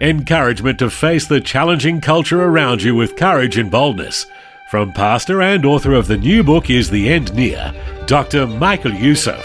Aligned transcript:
Encouragement 0.00 0.78
to 0.78 0.88
face 0.88 1.26
the 1.26 1.42
challenging 1.42 2.00
culture 2.00 2.42
around 2.42 2.82
you 2.82 2.94
with 2.94 3.16
courage 3.16 3.58
and 3.58 3.70
boldness. 3.70 4.24
From 4.70 4.94
pastor 4.94 5.42
and 5.42 5.66
author 5.66 5.92
of 5.92 6.06
the 6.06 6.16
new 6.16 6.42
book 6.42 6.70
Is 6.70 6.88
the 6.88 7.10
End 7.10 7.34
Near, 7.34 7.74
Dr. 8.06 8.46
Michael 8.46 8.94
Youssef. 8.94 9.44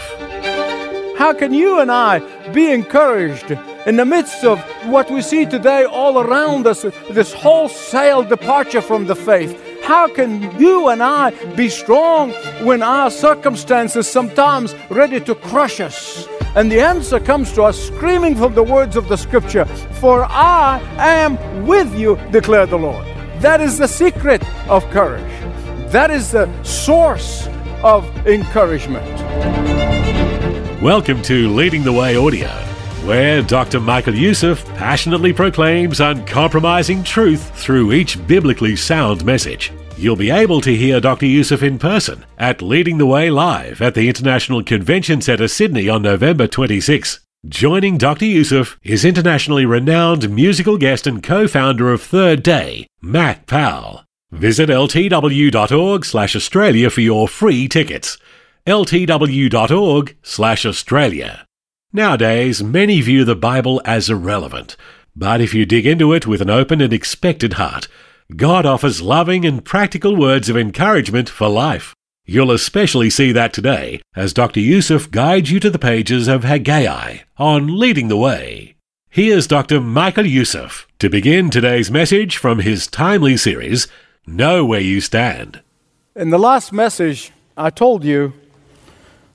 How 1.18 1.34
can 1.34 1.52
you 1.52 1.80
and 1.80 1.92
I 1.92 2.20
be 2.52 2.72
encouraged 2.72 3.50
in 3.84 3.96
the 3.96 4.06
midst 4.06 4.44
of 4.44 4.58
what 4.86 5.10
we 5.10 5.20
see 5.20 5.44
today 5.44 5.84
all 5.84 6.20
around 6.20 6.66
us, 6.66 6.86
this 7.10 7.34
wholesale 7.34 8.22
departure 8.22 8.80
from 8.80 9.06
the 9.06 9.14
faith? 9.14 9.62
How 9.82 10.08
can 10.08 10.58
you 10.58 10.88
and 10.88 11.02
I 11.02 11.32
be 11.54 11.68
strong 11.68 12.32
when 12.64 12.82
our 12.82 13.10
circumstances 13.10 14.10
sometimes 14.10 14.74
ready 14.88 15.20
to 15.20 15.34
crush 15.34 15.80
us? 15.80 16.26
And 16.56 16.72
the 16.72 16.80
answer 16.80 17.20
comes 17.20 17.52
to 17.52 17.64
us 17.64 17.78
screaming 17.78 18.34
from 18.34 18.54
the 18.54 18.62
words 18.62 18.96
of 18.96 19.08
the 19.08 19.16
scripture 19.18 19.66
For 20.00 20.24
I 20.24 20.80
am 20.96 21.66
with 21.66 21.94
you, 21.94 22.16
declared 22.30 22.70
the 22.70 22.78
Lord. 22.78 23.06
That 23.40 23.60
is 23.60 23.76
the 23.76 23.86
secret 23.86 24.42
of 24.66 24.82
courage, 24.88 25.30
that 25.92 26.10
is 26.10 26.30
the 26.30 26.50
source 26.62 27.46
of 27.82 28.06
encouragement. 28.26 29.04
Welcome 30.80 31.20
to 31.24 31.50
Leading 31.50 31.84
the 31.84 31.92
Way 31.92 32.16
Audio, 32.16 32.48
where 33.04 33.42
Dr. 33.42 33.78
Michael 33.78 34.14
Youssef 34.14 34.64
passionately 34.76 35.34
proclaims 35.34 36.00
uncompromising 36.00 37.04
truth 37.04 37.54
through 37.54 37.92
each 37.92 38.26
biblically 38.26 38.76
sound 38.76 39.26
message. 39.26 39.72
You'll 39.98 40.14
be 40.14 40.30
able 40.30 40.60
to 40.60 40.76
hear 40.76 41.00
Dr. 41.00 41.24
Youssef 41.24 41.62
in 41.62 41.78
person 41.78 42.26
at 42.36 42.60
Leading 42.60 42.98
the 42.98 43.06
Way 43.06 43.30
Live 43.30 43.80
at 43.80 43.94
the 43.94 44.10
International 44.10 44.62
Convention 44.62 45.22
Centre, 45.22 45.48
Sydney 45.48 45.88
on 45.88 46.02
November 46.02 46.46
26. 46.46 47.20
Joining 47.48 47.96
Dr. 47.96 48.26
Youssef 48.26 48.78
is 48.82 49.06
internationally 49.06 49.64
renowned 49.64 50.28
musical 50.28 50.76
guest 50.76 51.06
and 51.06 51.22
co-founder 51.22 51.90
of 51.90 52.02
Third 52.02 52.42
Day, 52.42 52.86
Mac 53.00 53.46
Powell. 53.46 54.04
Visit 54.30 54.68
ltw.org 54.68 56.04
slash 56.04 56.36
Australia 56.36 56.90
for 56.90 57.00
your 57.00 57.26
free 57.26 57.66
tickets. 57.66 58.18
ltw.org 58.66 60.16
slash 60.22 60.66
Australia. 60.66 61.46
Nowadays, 61.94 62.62
many 62.62 63.00
view 63.00 63.24
the 63.24 63.34
Bible 63.34 63.80
as 63.86 64.10
irrelevant, 64.10 64.76
but 65.14 65.40
if 65.40 65.54
you 65.54 65.64
dig 65.64 65.86
into 65.86 66.12
it 66.12 66.26
with 66.26 66.42
an 66.42 66.50
open 66.50 66.82
and 66.82 66.92
expected 66.92 67.54
heart, 67.54 67.88
God 68.34 68.66
offers 68.66 69.00
loving 69.00 69.44
and 69.44 69.64
practical 69.64 70.16
words 70.16 70.48
of 70.48 70.56
encouragement 70.56 71.28
for 71.28 71.48
life. 71.48 71.94
You'll 72.24 72.50
especially 72.50 73.08
see 73.08 73.30
that 73.30 73.52
today 73.52 74.00
as 74.16 74.32
Dr. 74.32 74.58
Youssef 74.58 75.12
guides 75.12 75.52
you 75.52 75.60
to 75.60 75.70
the 75.70 75.78
pages 75.78 76.26
of 76.26 76.42
Haggai 76.42 77.18
on 77.36 77.78
Leading 77.78 78.08
the 78.08 78.16
Way. 78.16 78.74
Here's 79.08 79.46
Dr. 79.46 79.80
Michael 79.80 80.26
Youssef 80.26 80.88
to 80.98 81.08
begin 81.08 81.50
today's 81.50 81.88
message 81.88 82.36
from 82.36 82.58
his 82.58 82.88
timely 82.88 83.36
series, 83.36 83.86
Know 84.26 84.64
Where 84.64 84.80
You 84.80 85.00
Stand. 85.00 85.62
In 86.16 86.30
the 86.30 86.38
last 86.38 86.72
message, 86.72 87.30
I 87.56 87.70
told 87.70 88.02
you 88.02 88.32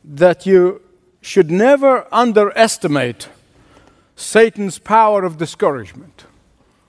that 0.03 0.46
you 0.46 0.81
should 1.22 1.50
never 1.50 2.07
underestimate 2.12 3.30
Satan's 4.18 4.80
power 4.80 5.24
of 5.24 5.38
discouragement. 5.38 6.25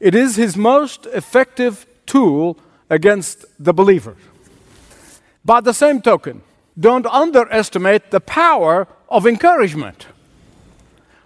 It 0.01 0.17
is 0.17 0.35
his 0.35 0.57
most 0.57 1.07
effective 1.07 1.87
tool 2.07 2.59
against 2.91 3.45
the 3.59 3.73
believer. 3.73 4.17
By 5.45 5.61
the 5.61 5.75
same 5.75 6.01
token, 6.03 6.43
don't 6.79 7.07
underestimate 7.07 8.11
the 8.11 8.21
power 8.21 8.87
of 9.09 9.27
encouragement. 9.27 10.07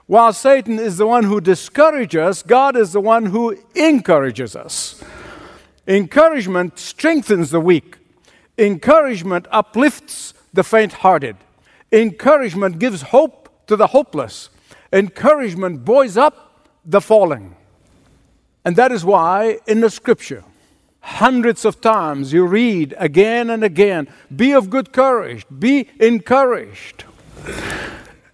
While 0.06 0.32
Satan 0.32 0.78
is 0.78 0.97
the 0.97 1.06
one 1.06 1.25
who 1.25 1.41
discourages 1.41 2.20
us, 2.20 2.42
God 2.42 2.76
is 2.76 2.92
the 2.92 3.00
one 3.00 3.26
who 3.26 3.56
encourages 3.75 4.54
us. 4.54 5.03
Encouragement 5.86 6.78
strengthens 6.78 7.50
the 7.50 7.60
weak, 7.60 7.98
encouragement 8.59 9.47
uplifts 9.50 10.34
the 10.53 10.65
faint 10.65 10.92
hearted, 10.92 11.36
encouragement 11.92 12.78
gives 12.78 13.03
hope 13.03 13.48
to 13.66 13.76
the 13.76 13.88
hopeless, 13.88 14.50
encouragement 14.92 15.84
buoys 15.84 16.16
up 16.16 16.69
the 16.84 17.00
falling. 17.00 17.56
And 18.65 18.76
that 18.76 18.91
is 18.91 19.04
why 19.04 19.59
in 19.66 19.81
the 19.81 19.91
scripture, 19.91 20.42
hundreds 21.06 21.64
of 21.64 21.80
times 21.80 22.32
you 22.32 22.44
read 22.44 22.92
again 22.98 23.48
and 23.48 23.62
again 23.62 24.08
be 24.34 24.52
of 24.52 24.68
good 24.68 24.92
courage, 24.92 25.46
be 25.56 25.88
encouraged. 26.00 27.04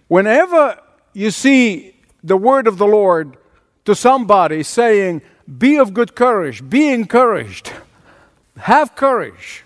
Whenever 0.07 0.79
you 1.13 1.29
see 1.29 1.95
the 2.23 2.35
word 2.35 2.65
of 2.65 2.79
the 2.79 2.87
Lord 2.87 3.37
to 3.85 3.93
somebody 3.93 4.63
saying, 4.63 5.21
be 5.57 5.77
of 5.77 5.93
good 5.93 6.15
courage, 6.15 6.67
be 6.67 6.89
encouraged, 6.89 7.71
have 8.57 8.95
courage. 8.95 9.63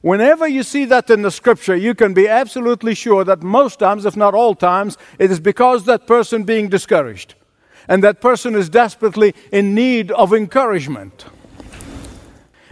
Whenever 0.00 0.48
you 0.48 0.62
see 0.62 0.86
that 0.86 1.10
in 1.10 1.20
the 1.20 1.30
scripture, 1.30 1.76
you 1.76 1.94
can 1.94 2.14
be 2.14 2.26
absolutely 2.28 2.94
sure 2.94 3.24
that 3.24 3.42
most 3.42 3.78
times, 3.78 4.06
if 4.06 4.16
not 4.16 4.34
all 4.34 4.54
times, 4.54 4.96
it 5.18 5.30
is 5.30 5.38
because 5.38 5.84
that 5.84 6.06
person 6.06 6.44
being 6.44 6.68
discouraged. 6.68 7.34
And 7.88 8.02
that 8.02 8.20
person 8.20 8.54
is 8.54 8.68
desperately 8.68 9.34
in 9.52 9.74
need 9.74 10.10
of 10.12 10.32
encouragement. 10.32 11.26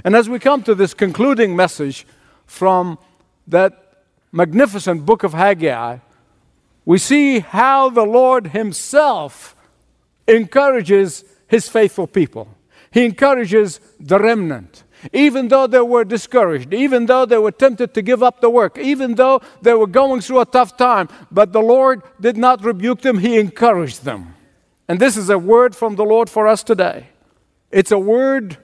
And 0.05 0.17
as 0.17 0.29
we 0.29 0.39
come 0.39 0.63
to 0.63 0.75
this 0.75 0.95
concluding 0.95 1.55
message 1.55 2.07
from 2.47 2.99
that 3.47 4.05
magnificent 4.33 5.05
book 5.05 5.23
of 5.23 5.35
Haggai, 5.35 5.99
we 6.85 6.99
see 6.99 7.41
how 7.41 7.91
the 7.91 8.05
Lord 8.05 8.49
Himself 8.49 9.55
encourages 10.27 11.25
His 11.47 11.69
faithful 11.69 12.07
people. 12.07 12.49
He 12.91 13.05
encourages 13.05 13.81
the 13.99 14.19
remnant. 14.19 14.85
Even 15.13 15.49
though 15.49 15.67
they 15.67 15.81
were 15.81 16.05
discouraged, 16.05 16.75
even 16.75 17.07
though 17.07 17.25
they 17.25 17.39
were 17.39 17.53
tempted 17.53 17.95
to 17.95 18.03
give 18.03 18.23
up 18.23 18.41
the 18.41 18.51
work, 18.51 18.77
even 18.77 19.15
though 19.15 19.41
they 19.63 19.73
were 19.73 19.87
going 19.87 20.21
through 20.21 20.41
a 20.41 20.45
tough 20.45 20.77
time, 20.77 21.09
but 21.31 21.53
the 21.53 21.63
Lord 21.63 22.03
did 22.21 22.37
not 22.37 22.63
rebuke 22.63 23.01
them, 23.01 23.19
He 23.19 23.39
encouraged 23.39 24.05
them. 24.05 24.35
And 24.89 25.01
this 25.01 25.17
is 25.17 25.31
a 25.31 25.39
word 25.39 25.75
from 25.75 25.97
the 25.97 26.05
Lord 26.05 26.29
for 26.29 26.47
us 26.47 26.63
today. 26.63 27.09
It's 27.71 27.93
a 27.93 27.99
word 27.99 28.59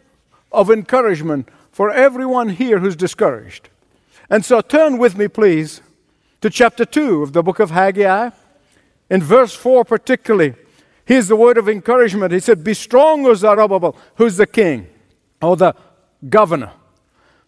of 0.56 0.71
encouragement 0.71 1.49
for 1.71 1.91
everyone 1.91 2.49
here 2.49 2.78
who's 2.78 2.97
discouraged. 2.97 3.69
And 4.31 4.44
so 4.44 4.61
turn 4.61 4.99
with 4.99 5.17
me, 5.17 5.28
please, 5.28 5.83
to 6.41 6.50
chapter 6.50 6.84
2 6.84 7.22
of 7.22 7.33
the 7.34 7.43
book 7.43 7.61
of 7.61 7.71
Haggai. 7.71 8.31
In 9.11 9.22
verse 9.22 9.55
4, 9.55 9.84
particularly, 9.84 10.55
here's 11.05 11.28
the 11.28 11.37
word 11.37 11.59
of 11.59 11.69
encouragement. 11.69 12.33
He 12.33 12.41
said, 12.41 12.65
Be 12.65 12.75
strong, 12.75 13.25
O 13.27 13.34
Zerubbabel, 13.34 13.94
who's 14.17 14.37
the 14.37 14.47
king, 14.47 14.89
or 15.41 15.56
the 15.56 15.75
governor, 16.28 16.73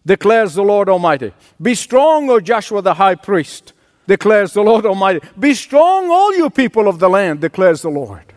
declares 0.05 0.53
the 0.53 0.63
Lord 0.63 0.87
Almighty. 0.87 1.33
Be 1.61 1.75
strong, 1.75 2.29
O 2.29 2.39
Joshua 2.39 2.81
the 2.81 2.93
high 2.93 3.15
priest, 3.15 3.73
declares 4.07 4.53
the 4.53 4.61
Lord 4.61 4.85
Almighty. 4.85 5.27
Be 5.37 5.53
strong, 5.53 6.09
all 6.09 6.37
you 6.37 6.49
people 6.49 6.87
of 6.87 6.99
the 6.99 7.09
land, 7.09 7.41
declares 7.41 7.81
the 7.81 7.89
Lord. 7.89 8.33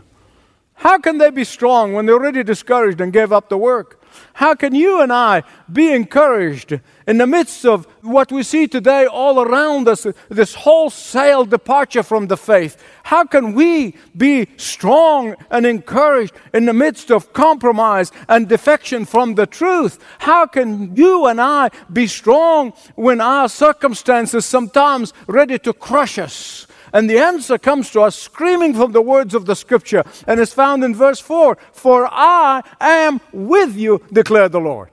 How 0.75 0.99
can 0.99 1.19
they 1.19 1.31
be 1.31 1.45
strong 1.45 1.93
when 1.93 2.07
they're 2.07 2.17
already 2.17 2.43
discouraged 2.43 3.01
and 3.01 3.13
gave 3.13 3.31
up 3.31 3.49
the 3.49 3.59
work? 3.59 4.02
How 4.35 4.55
can 4.55 4.75
you 4.75 5.01
and 5.01 5.13
I 5.13 5.43
be 5.73 5.93
encouraged 5.93 6.81
in 7.07 7.19
the 7.19 7.27
midst 7.27 7.65
of 7.65 7.87
what 8.03 8.31
we 8.31 8.43
see 8.43 8.67
today 8.67 9.07
all 9.07 9.41
around 9.41 9.89
us, 9.89 10.07
this 10.29 10.55
wholesale 10.55 11.45
departure 11.45 12.03
from 12.03 12.27
the 12.27 12.37
faith? 12.37 12.83
How 13.05 13.25
can 13.25 13.55
we 13.55 13.95
be 14.17 14.49
strong 14.57 15.37
and 15.51 15.67
encouraged 15.67 16.35
in 16.53 16.67
the 16.67 16.73
midst 16.73 17.11
of 17.11 17.33
compromise 17.33 18.13
and 18.29 18.49
defection 18.49 19.05
from 19.05 19.35
the 19.35 19.47
truth? 19.47 19.99
How 20.19 20.47
can 20.47 20.95
you 20.97 21.27
and 21.27 21.41
I 21.41 21.71
be 21.93 22.07
strong 22.07 22.73
when 22.95 23.21
our 23.21 23.49
circumstances 23.49 24.47
sometimes 24.47 25.13
ready 25.27 25.59
to 25.61 25.73
crush 25.73 26.19
us? 26.19 26.67
And 26.93 27.09
the 27.09 27.19
answer 27.19 27.57
comes 27.59 27.91
to 27.91 28.03
us 28.03 28.17
screaming 28.17 28.75
from 28.75 28.93
the 28.93 29.01
words 29.01 29.35
of 29.35 29.47
the 29.47 29.57
scripture 29.57 30.05
and 30.27 30.39
is 30.39 30.53
found 30.53 30.85
in 30.85 30.95
verse 30.95 31.21
4 31.21 31.57
For 31.73 32.07
I 32.11 32.63
am 32.81 33.21
with 33.33 33.77
you, 33.77 34.03
declared 34.13 34.53
the 34.53 34.61
Lord. 34.61 34.91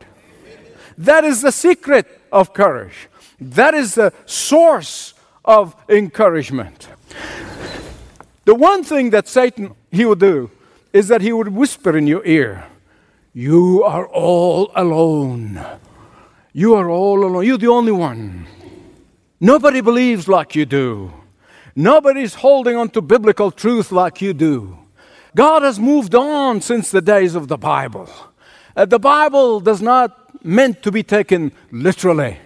That 0.98 1.24
is 1.24 1.42
the 1.42 1.51
secret 1.51 2.07
of 2.31 2.54
courage, 2.54 3.10
that 3.40 3.74
is 3.74 3.96
the 3.96 4.13
source 4.25 5.13
of 5.44 5.75
encouragement. 5.90 6.88
The 8.46 8.56
one 8.56 8.84
thing 8.84 9.12
that 9.12 9.28
Satan 9.28 9.75
he 9.92 10.06
would 10.06 10.19
do 10.19 10.50
is 10.94 11.07
that 11.07 11.22
he 11.22 11.31
would 11.31 11.50
whisper 11.50 11.98
in 11.98 12.07
your 12.07 12.25
ear, 12.25 12.66
"You 13.34 13.84
are 13.84 14.07
all 14.07 14.72
alone. 14.75 15.60
You 16.51 16.74
are 16.75 16.90
all 16.90 17.25
alone. 17.25 17.46
You're 17.46 17.57
the 17.57 17.68
only 17.68 17.92
one. 17.92 18.48
Nobody 19.40 19.81
believes 19.81 20.28
like 20.28 20.56
you 20.56 20.66
do. 20.66 21.13
Nobody's 21.75 22.36
holding 22.36 22.75
on 22.75 22.89
to 22.89 23.01
biblical 23.01 23.51
truth 23.51 23.92
like 23.92 24.21
you 24.21 24.33
do. 24.33 24.77
God 25.36 25.63
has 25.63 25.80
moved 25.80 26.16
on 26.16 26.62
since 26.62 26.92
the 26.92 27.01
days 27.01 27.36
of 27.36 27.48
the 27.48 27.57
Bible. 27.57 28.10
Uh, 28.75 28.86
the 28.86 29.00
Bible 29.00 29.60
does 29.60 29.81
not 29.81 30.44
meant 30.44 30.83
to 30.83 30.92
be 30.92 31.04
taken 31.04 31.51
literally. 31.71 32.38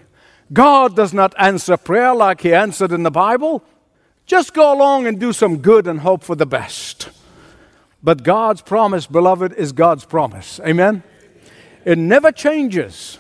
God 0.52 0.96
does 0.96 1.14
not 1.14 1.34
answer 1.38 1.78
prayer 1.78 2.14
like 2.14 2.42
he 2.42 2.54
answered 2.54 2.92
in 2.92 3.04
the 3.04 3.12
Bible. 3.12 3.64
Just 4.26 4.54
go 4.54 4.74
along 4.74 5.08
and 5.08 5.20
do 5.20 5.34
some 5.34 5.58
good 5.58 5.88
and 5.88 6.02
hope 6.02 6.24
for 6.24 6.36
the 6.36 6.46
best. 6.46 7.10
But 8.02 8.24
God's 8.24 8.62
promise, 8.62 9.08
beloved, 9.08 9.54
is 9.54 9.72
God's 9.72 10.06
promise. 10.06 10.60
Amen? 10.66 11.04
It 11.86 11.98
never 11.98 12.32
changes. 12.32 13.20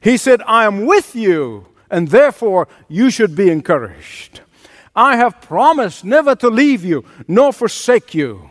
He 0.00 0.16
said, 0.16 0.42
I 0.46 0.64
am 0.64 0.86
with 0.86 1.14
you, 1.14 1.68
and 1.90 2.08
therefore 2.08 2.68
you 2.88 3.10
should 3.10 3.36
be 3.36 3.50
encouraged. 3.50 4.40
I 4.94 5.16
have 5.16 5.40
promised 5.40 6.04
never 6.04 6.34
to 6.36 6.48
leave 6.48 6.84
you 6.84 7.04
nor 7.26 7.52
forsake 7.52 8.14
you. 8.14 8.50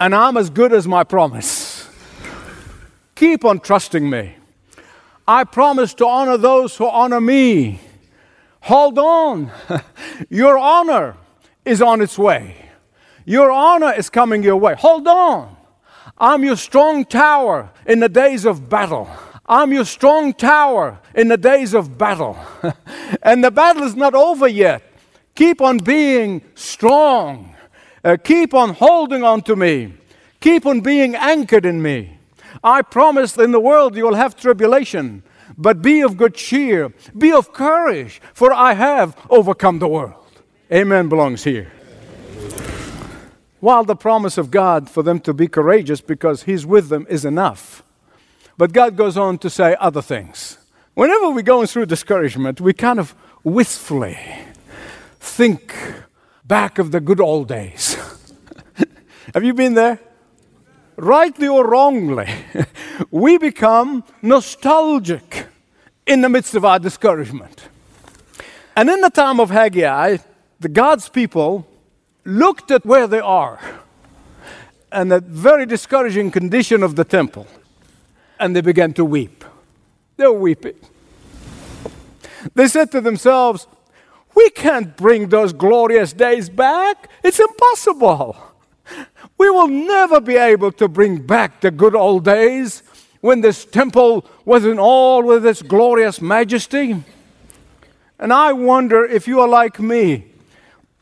And 0.00 0.14
I'm 0.14 0.36
as 0.36 0.50
good 0.50 0.72
as 0.72 0.88
my 0.88 1.04
promise. 1.04 1.88
Keep 3.14 3.44
on 3.44 3.60
trusting 3.60 4.08
me. 4.08 4.36
I 5.26 5.44
promise 5.44 5.94
to 5.94 6.06
honor 6.06 6.36
those 6.36 6.76
who 6.76 6.86
honor 6.86 7.20
me. 7.20 7.80
Hold 8.60 8.98
on. 8.98 9.50
Your 10.30 10.58
honor 10.58 11.16
is 11.64 11.80
on 11.80 12.00
its 12.00 12.18
way. 12.18 12.56
Your 13.24 13.50
honor 13.50 13.92
is 13.92 14.10
coming 14.10 14.42
your 14.42 14.56
way. 14.56 14.74
Hold 14.74 15.08
on. 15.08 15.56
I'm 16.18 16.44
your 16.44 16.56
strong 16.56 17.06
tower 17.06 17.70
in 17.86 18.00
the 18.00 18.08
days 18.08 18.44
of 18.44 18.68
battle. 18.68 19.08
I'm 19.46 19.72
your 19.72 19.86
strong 19.86 20.34
tower 20.34 21.00
in 21.14 21.28
the 21.28 21.38
days 21.38 21.74
of 21.74 21.96
battle. 21.96 22.38
and 23.22 23.42
the 23.42 23.50
battle 23.50 23.82
is 23.82 23.96
not 23.96 24.14
over 24.14 24.46
yet. 24.46 24.82
Keep 25.34 25.60
on 25.60 25.78
being 25.78 26.42
strong. 26.54 27.54
Uh, 28.04 28.16
keep 28.22 28.54
on 28.54 28.70
holding 28.74 29.24
on 29.24 29.42
to 29.42 29.56
me. 29.56 29.94
Keep 30.40 30.66
on 30.66 30.80
being 30.80 31.16
anchored 31.16 31.66
in 31.66 31.82
me. 31.82 32.18
I 32.62 32.82
promise 32.82 33.36
in 33.36 33.50
the 33.50 33.60
world 33.60 33.96
you 33.96 34.04
will 34.04 34.14
have 34.14 34.36
tribulation, 34.36 35.22
but 35.58 35.82
be 35.82 36.02
of 36.02 36.16
good 36.16 36.34
cheer. 36.34 36.92
Be 37.16 37.32
of 37.32 37.52
courage, 37.52 38.20
for 38.32 38.52
I 38.52 38.74
have 38.74 39.16
overcome 39.28 39.80
the 39.80 39.88
world. 39.88 40.24
Amen 40.72 41.08
belongs 41.08 41.44
here. 41.44 41.72
While 43.60 43.84
the 43.84 43.96
promise 43.96 44.38
of 44.38 44.50
God 44.50 44.90
for 44.90 45.02
them 45.02 45.18
to 45.20 45.32
be 45.32 45.48
courageous 45.48 46.00
because 46.00 46.44
He's 46.44 46.66
with 46.66 46.90
them 46.90 47.06
is 47.08 47.24
enough. 47.24 47.82
But 48.56 48.72
God 48.72 48.96
goes 48.96 49.16
on 49.16 49.38
to 49.38 49.50
say 49.50 49.74
other 49.80 50.02
things. 50.02 50.58
Whenever 50.92 51.30
we're 51.30 51.42
going 51.42 51.66
through 51.66 51.86
discouragement, 51.86 52.60
we 52.60 52.72
kind 52.72 53.00
of 53.00 53.14
wistfully 53.42 54.18
think 55.24 55.74
back 56.44 56.78
of 56.78 56.92
the 56.92 57.00
good 57.00 57.20
old 57.20 57.48
days. 57.48 57.96
Have 59.34 59.42
you 59.42 59.54
been 59.54 59.74
there? 59.74 59.98
Rightly 60.96 61.48
or 61.48 61.66
wrongly, 61.66 62.28
we 63.10 63.38
become 63.38 64.04
nostalgic 64.22 65.46
in 66.06 66.20
the 66.20 66.28
midst 66.28 66.54
of 66.54 66.64
our 66.64 66.78
discouragement. 66.78 67.68
And 68.76 68.88
in 68.88 69.00
the 69.00 69.10
time 69.10 69.40
of 69.40 69.50
Haggai, 69.50 70.18
the 70.60 70.68
God's 70.68 71.08
people 71.08 71.66
looked 72.24 72.70
at 72.70 72.86
where 72.86 73.08
they 73.08 73.20
are 73.20 73.58
and 74.92 75.10
the 75.10 75.20
very 75.20 75.66
discouraging 75.66 76.30
condition 76.30 76.84
of 76.84 76.94
the 76.94 77.04
temple, 77.04 77.48
and 78.38 78.54
they 78.54 78.60
began 78.60 78.92
to 78.92 79.04
weep. 79.04 79.44
They 80.16 80.26
were 80.26 80.38
weeping. 80.38 80.76
They 82.54 82.68
said 82.68 82.92
to 82.92 83.00
themselves, 83.00 83.66
We 84.34 84.50
can't 84.50 84.96
bring 84.96 85.28
those 85.28 85.52
glorious 85.52 86.12
days 86.12 86.48
back. 86.48 87.10
It's 87.22 87.40
impossible. 87.40 88.36
We 89.36 89.50
will 89.50 89.68
never 89.68 90.20
be 90.20 90.36
able 90.36 90.70
to 90.72 90.86
bring 90.86 91.26
back 91.26 91.60
the 91.60 91.72
good 91.72 91.96
old 91.96 92.24
days 92.24 92.84
when 93.20 93.40
this 93.40 93.64
temple 93.64 94.24
was 94.44 94.64
in 94.64 94.78
all 94.78 95.24
with 95.24 95.44
its 95.44 95.60
glorious 95.60 96.20
majesty. 96.20 97.02
And 98.18 98.32
I 98.32 98.52
wonder 98.52 99.04
if 99.04 99.26
you 99.26 99.40
are 99.40 99.48
like 99.48 99.80
me 99.80 100.26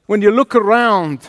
when 0.06 0.22
you 0.22 0.30
look 0.30 0.54
around 0.54 1.28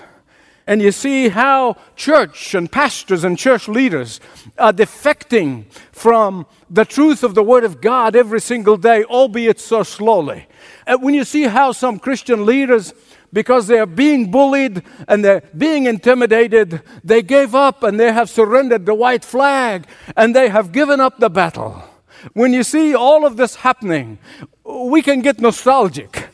and 0.65 0.81
you 0.81 0.91
see 0.91 1.29
how 1.29 1.77
church 1.95 2.55
and 2.55 2.71
pastors 2.71 3.23
and 3.23 3.37
church 3.37 3.67
leaders 3.67 4.19
are 4.57 4.73
defecting 4.73 5.65
from 5.91 6.45
the 6.69 6.85
truth 6.85 7.23
of 7.23 7.35
the 7.35 7.43
Word 7.43 7.63
of 7.63 7.81
God 7.81 8.15
every 8.15 8.41
single 8.41 8.77
day, 8.77 9.03
albeit 9.03 9.59
so 9.59 9.83
slowly. 9.83 10.47
And 10.87 11.01
when 11.01 11.13
you 11.13 11.23
see 11.23 11.43
how 11.43 11.71
some 11.71 11.99
Christian 11.99 12.45
leaders, 12.45 12.93
because 13.31 13.67
they 13.67 13.79
are 13.79 13.87
being 13.87 14.31
bullied 14.31 14.83
and 15.07 15.25
they're 15.25 15.43
being 15.57 15.85
intimidated, 15.85 16.81
they 17.03 17.21
gave 17.21 17.55
up 17.55 17.83
and 17.83 17.99
they 17.99 18.11
have 18.11 18.29
surrendered 18.29 18.85
the 18.85 18.93
white 18.93 19.25
flag 19.25 19.87
and 20.15 20.35
they 20.35 20.49
have 20.49 20.71
given 20.71 21.01
up 21.01 21.19
the 21.19 21.29
battle. 21.29 21.83
When 22.33 22.53
you 22.53 22.63
see 22.63 22.95
all 22.95 23.25
of 23.25 23.35
this 23.35 23.55
happening, 23.55 24.19
we 24.63 25.01
can 25.01 25.21
get 25.21 25.41
nostalgic. 25.41 26.29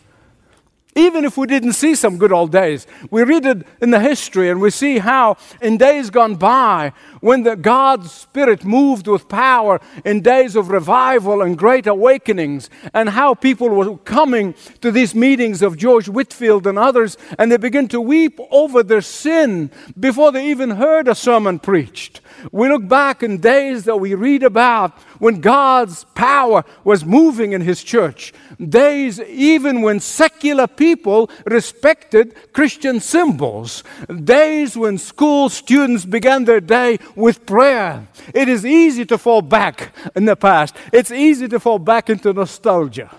Even 0.95 1.23
if 1.23 1.37
we 1.37 1.45
didn't 1.45 1.73
see 1.73 1.93
some 1.95 2.17
good 2.17 2.31
old 2.31 2.51
days, 2.51 2.87
we 3.11 3.23
read 3.23 3.45
it 3.45 3.65
in 3.81 3.91
the 3.91 3.99
history 3.99 4.49
and 4.49 4.59
we 4.59 4.71
see 4.71 4.97
how 4.97 5.37
in 5.61 5.77
days 5.77 6.09
gone 6.09 6.35
by, 6.35 6.93
when 7.21 7.43
the 7.43 7.55
God's 7.55 8.11
Spirit 8.11 8.63
moved 8.63 9.07
with 9.07 9.29
power 9.29 9.79
in 10.05 10.21
days 10.21 10.55
of 10.55 10.69
revival 10.69 11.41
and 11.41 11.57
great 11.57 11.87
awakenings, 11.87 12.69
and 12.93 13.09
how 13.09 13.33
people 13.33 13.69
were 13.69 13.97
coming 13.97 14.55
to 14.81 14.91
these 14.91 15.15
meetings 15.15 15.61
of 15.61 15.77
George 15.77 16.07
Whitefield 16.07 16.67
and 16.67 16.77
others, 16.77 17.17
and 17.37 17.51
they 17.51 17.57
begin 17.57 17.87
to 17.89 18.01
weep 18.01 18.39
over 18.51 18.83
their 18.83 19.01
sin 19.01 19.71
before 19.99 20.31
they 20.31 20.49
even 20.49 20.71
heard 20.71 21.07
a 21.07 21.15
sermon 21.15 21.59
preached. 21.59 22.21
We 22.51 22.69
look 22.69 22.87
back 22.87 23.23
in 23.23 23.39
days 23.39 23.85
that 23.85 23.97
we 23.97 24.13
read 24.13 24.43
about 24.43 24.97
when 25.19 25.41
God's 25.41 26.05
power 26.15 26.63
was 26.83 27.03
moving 27.03 27.51
in 27.51 27.61
His 27.61 27.83
church, 27.83 28.33
days 28.57 29.19
even 29.21 29.81
when 29.81 29.99
secular 29.99 30.67
people 30.67 31.29
respected 31.45 32.35
Christian 32.53 32.99
symbols, 32.99 33.83
days 34.23 34.77
when 34.77 34.97
school 34.97 35.49
students 35.49 36.05
began 36.05 36.45
their 36.45 36.61
day 36.61 36.97
with 37.15 37.45
prayer. 37.45 38.07
It 38.33 38.47
is 38.47 38.65
easy 38.65 39.05
to 39.05 39.17
fall 39.17 39.41
back 39.41 39.93
in 40.15 40.25
the 40.25 40.35
past, 40.35 40.75
it's 40.91 41.11
easy 41.11 41.47
to 41.47 41.59
fall 41.59 41.79
back 41.79 42.09
into 42.09 42.33
nostalgia. 42.33 43.13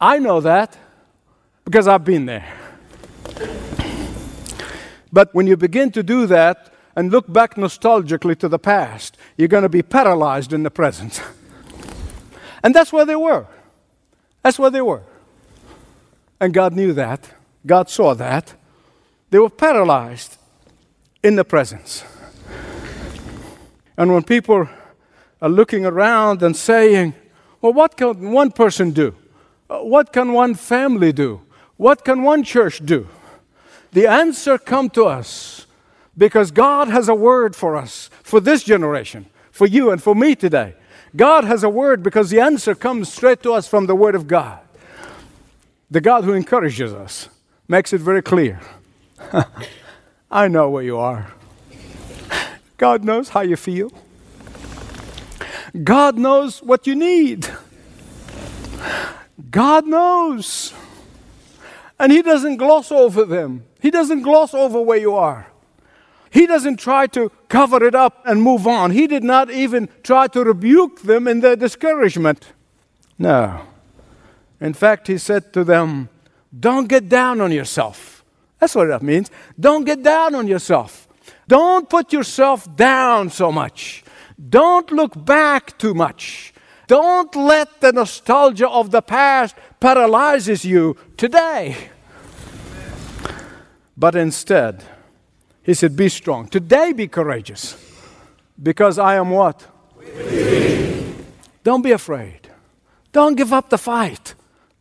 I 0.00 0.18
know 0.18 0.40
that 0.40 0.76
because 1.64 1.88
I've 1.88 2.04
been 2.04 2.26
there. 2.26 2.52
But 5.12 5.32
when 5.34 5.46
you 5.46 5.56
begin 5.56 5.92
to 5.92 6.02
do 6.02 6.26
that, 6.26 6.74
and 6.96 7.10
look 7.10 7.32
back 7.32 7.56
nostalgically 7.56 8.38
to 8.38 8.48
the 8.48 8.58
past, 8.58 9.16
you're 9.36 9.48
going 9.48 9.62
to 9.62 9.68
be 9.68 9.82
paralyzed 9.82 10.52
in 10.52 10.62
the 10.62 10.70
present. 10.70 11.22
and 12.62 12.74
that's 12.74 12.92
where 12.92 13.04
they 13.04 13.16
were. 13.16 13.46
That's 14.42 14.58
where 14.58 14.70
they 14.70 14.82
were. 14.82 15.02
And 16.40 16.52
God 16.54 16.74
knew 16.74 16.92
that. 16.92 17.30
God 17.66 17.88
saw 17.88 18.14
that. 18.14 18.54
They 19.30 19.38
were 19.38 19.50
paralyzed 19.50 20.36
in 21.22 21.36
the 21.36 21.44
presence. 21.44 22.04
And 23.96 24.12
when 24.12 24.22
people 24.22 24.68
are 25.40 25.48
looking 25.48 25.86
around 25.86 26.42
and 26.42 26.56
saying, 26.56 27.14
well, 27.60 27.72
what 27.72 27.96
can 27.96 28.32
one 28.32 28.50
person 28.50 28.90
do? 28.90 29.14
Uh, 29.68 29.78
what 29.78 30.12
can 30.12 30.32
one 30.32 30.54
family 30.54 31.12
do? 31.12 31.40
What 31.76 32.04
can 32.04 32.22
one 32.22 32.42
church 32.42 32.84
do? 32.84 33.08
The 33.92 34.06
answer 34.06 34.58
come 34.58 34.90
to 34.90 35.04
us 35.06 35.66
because 36.16 36.50
God 36.50 36.88
has 36.88 37.08
a 37.08 37.14
word 37.14 37.56
for 37.56 37.76
us, 37.76 38.10
for 38.22 38.40
this 38.40 38.64
generation, 38.64 39.26
for 39.50 39.66
you 39.66 39.90
and 39.90 40.02
for 40.02 40.14
me 40.14 40.34
today. 40.34 40.74
God 41.16 41.44
has 41.44 41.62
a 41.62 41.68
word 41.68 42.02
because 42.02 42.30
the 42.30 42.40
answer 42.40 42.74
comes 42.74 43.12
straight 43.12 43.42
to 43.44 43.52
us 43.52 43.68
from 43.68 43.86
the 43.86 43.94
Word 43.94 44.14
of 44.14 44.26
God. 44.26 44.58
The 45.90 46.00
God 46.00 46.24
who 46.24 46.32
encourages 46.32 46.92
us 46.92 47.28
makes 47.68 47.92
it 47.92 48.00
very 48.00 48.22
clear. 48.22 48.60
I 50.30 50.48
know 50.48 50.70
where 50.70 50.82
you 50.82 50.98
are. 50.98 51.32
God 52.84 53.02
knows 53.02 53.30
how 53.30 53.40
you 53.40 53.56
feel. 53.56 53.90
God 55.82 56.18
knows 56.18 56.62
what 56.62 56.86
you 56.86 56.94
need. 56.94 57.48
God 59.50 59.86
knows. 59.86 60.74
And 61.98 62.12
He 62.12 62.20
doesn't 62.20 62.58
gloss 62.58 62.92
over 62.92 63.24
them, 63.24 63.64
He 63.80 63.90
doesn't 63.90 64.20
gloss 64.20 64.52
over 64.52 64.82
where 64.82 64.98
you 64.98 65.14
are. 65.14 65.46
He 66.28 66.46
doesn't 66.46 66.76
try 66.76 67.06
to 67.06 67.32
cover 67.48 67.82
it 67.82 67.94
up 67.94 68.20
and 68.26 68.42
move 68.42 68.66
on. 68.66 68.90
He 68.90 69.06
did 69.06 69.24
not 69.24 69.50
even 69.50 69.88
try 70.02 70.26
to 70.26 70.44
rebuke 70.44 71.00
them 71.00 71.26
in 71.26 71.40
their 71.40 71.56
discouragement. 71.56 72.52
No. 73.18 73.62
In 74.60 74.74
fact, 74.74 75.06
he 75.06 75.16
said 75.16 75.54
to 75.54 75.64
them, 75.64 76.10
Don't 76.52 76.86
get 76.86 77.08
down 77.08 77.40
on 77.40 77.50
yourself. 77.50 78.22
That's 78.58 78.74
what 78.74 78.88
that 78.88 79.02
means. 79.02 79.30
Don't 79.58 79.84
get 79.84 80.02
down 80.02 80.34
on 80.34 80.46
yourself. 80.46 81.03
Don't 81.48 81.88
put 81.88 82.12
yourself 82.12 82.74
down 82.76 83.30
so 83.30 83.52
much. 83.52 84.04
Don't 84.48 84.90
look 84.90 85.24
back 85.24 85.78
too 85.78 85.94
much. 85.94 86.52
Don't 86.86 87.34
let 87.34 87.80
the 87.80 87.92
nostalgia 87.92 88.68
of 88.68 88.90
the 88.90 89.02
past 89.02 89.56
paralyzes 89.80 90.64
you 90.64 90.96
today. 91.16 91.76
But 93.96 94.14
instead, 94.14 94.84
he 95.62 95.74
said, 95.74 95.96
Be 95.96 96.08
strong. 96.08 96.48
Today, 96.48 96.92
be 96.92 97.08
courageous. 97.08 97.76
Because 98.60 98.98
I 98.98 99.16
am 99.16 99.30
what? 99.30 99.66
Don't 101.62 101.82
be 101.82 101.92
afraid. 101.92 102.48
Don't 103.12 103.36
give 103.36 103.52
up 103.52 103.70
the 103.70 103.78
fight. 103.78 104.34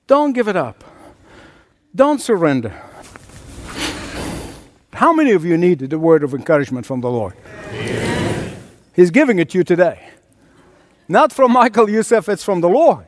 Don't 0.07 0.33
give 0.33 0.47
it 0.47 0.55
up. 0.55 0.83
Don't 1.95 2.19
surrender. 2.19 2.73
How 4.93 5.11
many 5.11 5.31
of 5.31 5.43
you 5.43 5.57
needed 5.57 5.91
a 5.91 5.99
word 5.99 6.23
of 6.23 6.33
encouragement 6.33 6.85
from 6.85 7.01
the 7.01 7.09
Lord? 7.09 7.33
He's 8.95 9.09
giving 9.09 9.39
it 9.39 9.49
to 9.49 9.57
you 9.57 9.63
today. 9.63 10.09
Not 11.07 11.33
from 11.33 11.51
Michael 11.51 11.89
Youssef, 11.89 12.29
it's 12.29 12.43
from 12.43 12.61
the 12.61 12.69
Lord. 12.69 13.07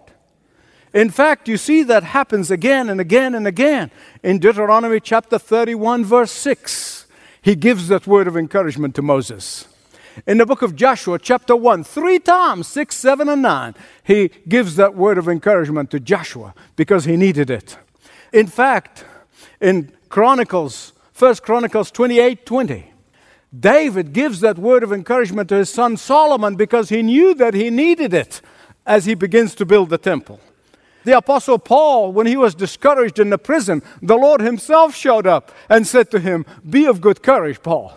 In 0.93 1.09
fact, 1.09 1.47
you 1.47 1.57
see 1.57 1.83
that 1.83 2.03
happens 2.03 2.49
again 2.49 2.89
and 2.89 2.99
again 2.99 3.35
and 3.35 3.45
again. 3.45 3.91
In 4.23 4.39
Deuteronomy 4.39 4.99
chapter 4.99 5.37
31, 5.37 6.05
verse 6.05 6.31
6, 6.31 7.05
he 7.41 7.55
gives 7.55 7.87
that 7.89 8.07
word 8.07 8.27
of 8.27 8.35
encouragement 8.35 8.95
to 8.95 9.01
Moses. 9.01 9.67
In 10.25 10.37
the 10.37 10.45
book 10.45 10.61
of 10.61 10.75
Joshua, 10.75 11.19
chapter 11.19 11.55
1, 11.55 11.83
three 11.83 12.17
times, 12.17 12.67
6, 12.67 12.95
7, 12.95 13.29
and 13.29 13.41
9, 13.41 13.75
he 14.03 14.29
gives 14.47 14.77
that 14.77 14.95
word 14.95 15.17
of 15.17 15.27
encouragement 15.27 15.91
to 15.91 15.99
Joshua 15.99 16.55
because 16.75 17.05
he 17.05 17.17
needed 17.17 17.49
it. 17.49 17.77
In 18.31 18.47
fact, 18.47 19.05
in 19.59 19.91
Chronicles, 20.09 20.93
1 21.17 21.35
Chronicles 21.35 21.91
28, 21.91 22.45
20, 22.45 22.91
David 23.57 24.11
gives 24.11 24.41
that 24.41 24.59
word 24.59 24.83
of 24.83 24.91
encouragement 24.91 25.47
to 25.47 25.55
his 25.55 25.69
son 25.69 25.95
Solomon 25.95 26.55
because 26.55 26.89
he 26.89 27.01
knew 27.01 27.33
that 27.35 27.53
he 27.53 27.69
needed 27.69 28.13
it 28.13 28.41
as 28.85 29.05
he 29.05 29.13
begins 29.13 29.55
to 29.55 29.65
build 29.65 29.89
the 29.89 29.97
temple. 29.97 30.41
The 31.05 31.15
Apostle 31.17 31.57
Paul, 31.57 32.11
when 32.11 32.27
he 32.27 32.35
was 32.35 32.53
discouraged 32.53 33.17
in 33.17 33.29
the 33.29 33.37
prison, 33.37 33.81
the 34.01 34.17
Lord 34.17 34.41
Himself 34.41 34.93
showed 34.93 35.25
up 35.25 35.51
and 35.69 35.87
said 35.87 36.11
to 36.11 36.19
him, 36.19 36.45
Be 36.69 36.85
of 36.85 36.99
good 36.99 37.23
courage, 37.23 37.63
Paul. 37.63 37.93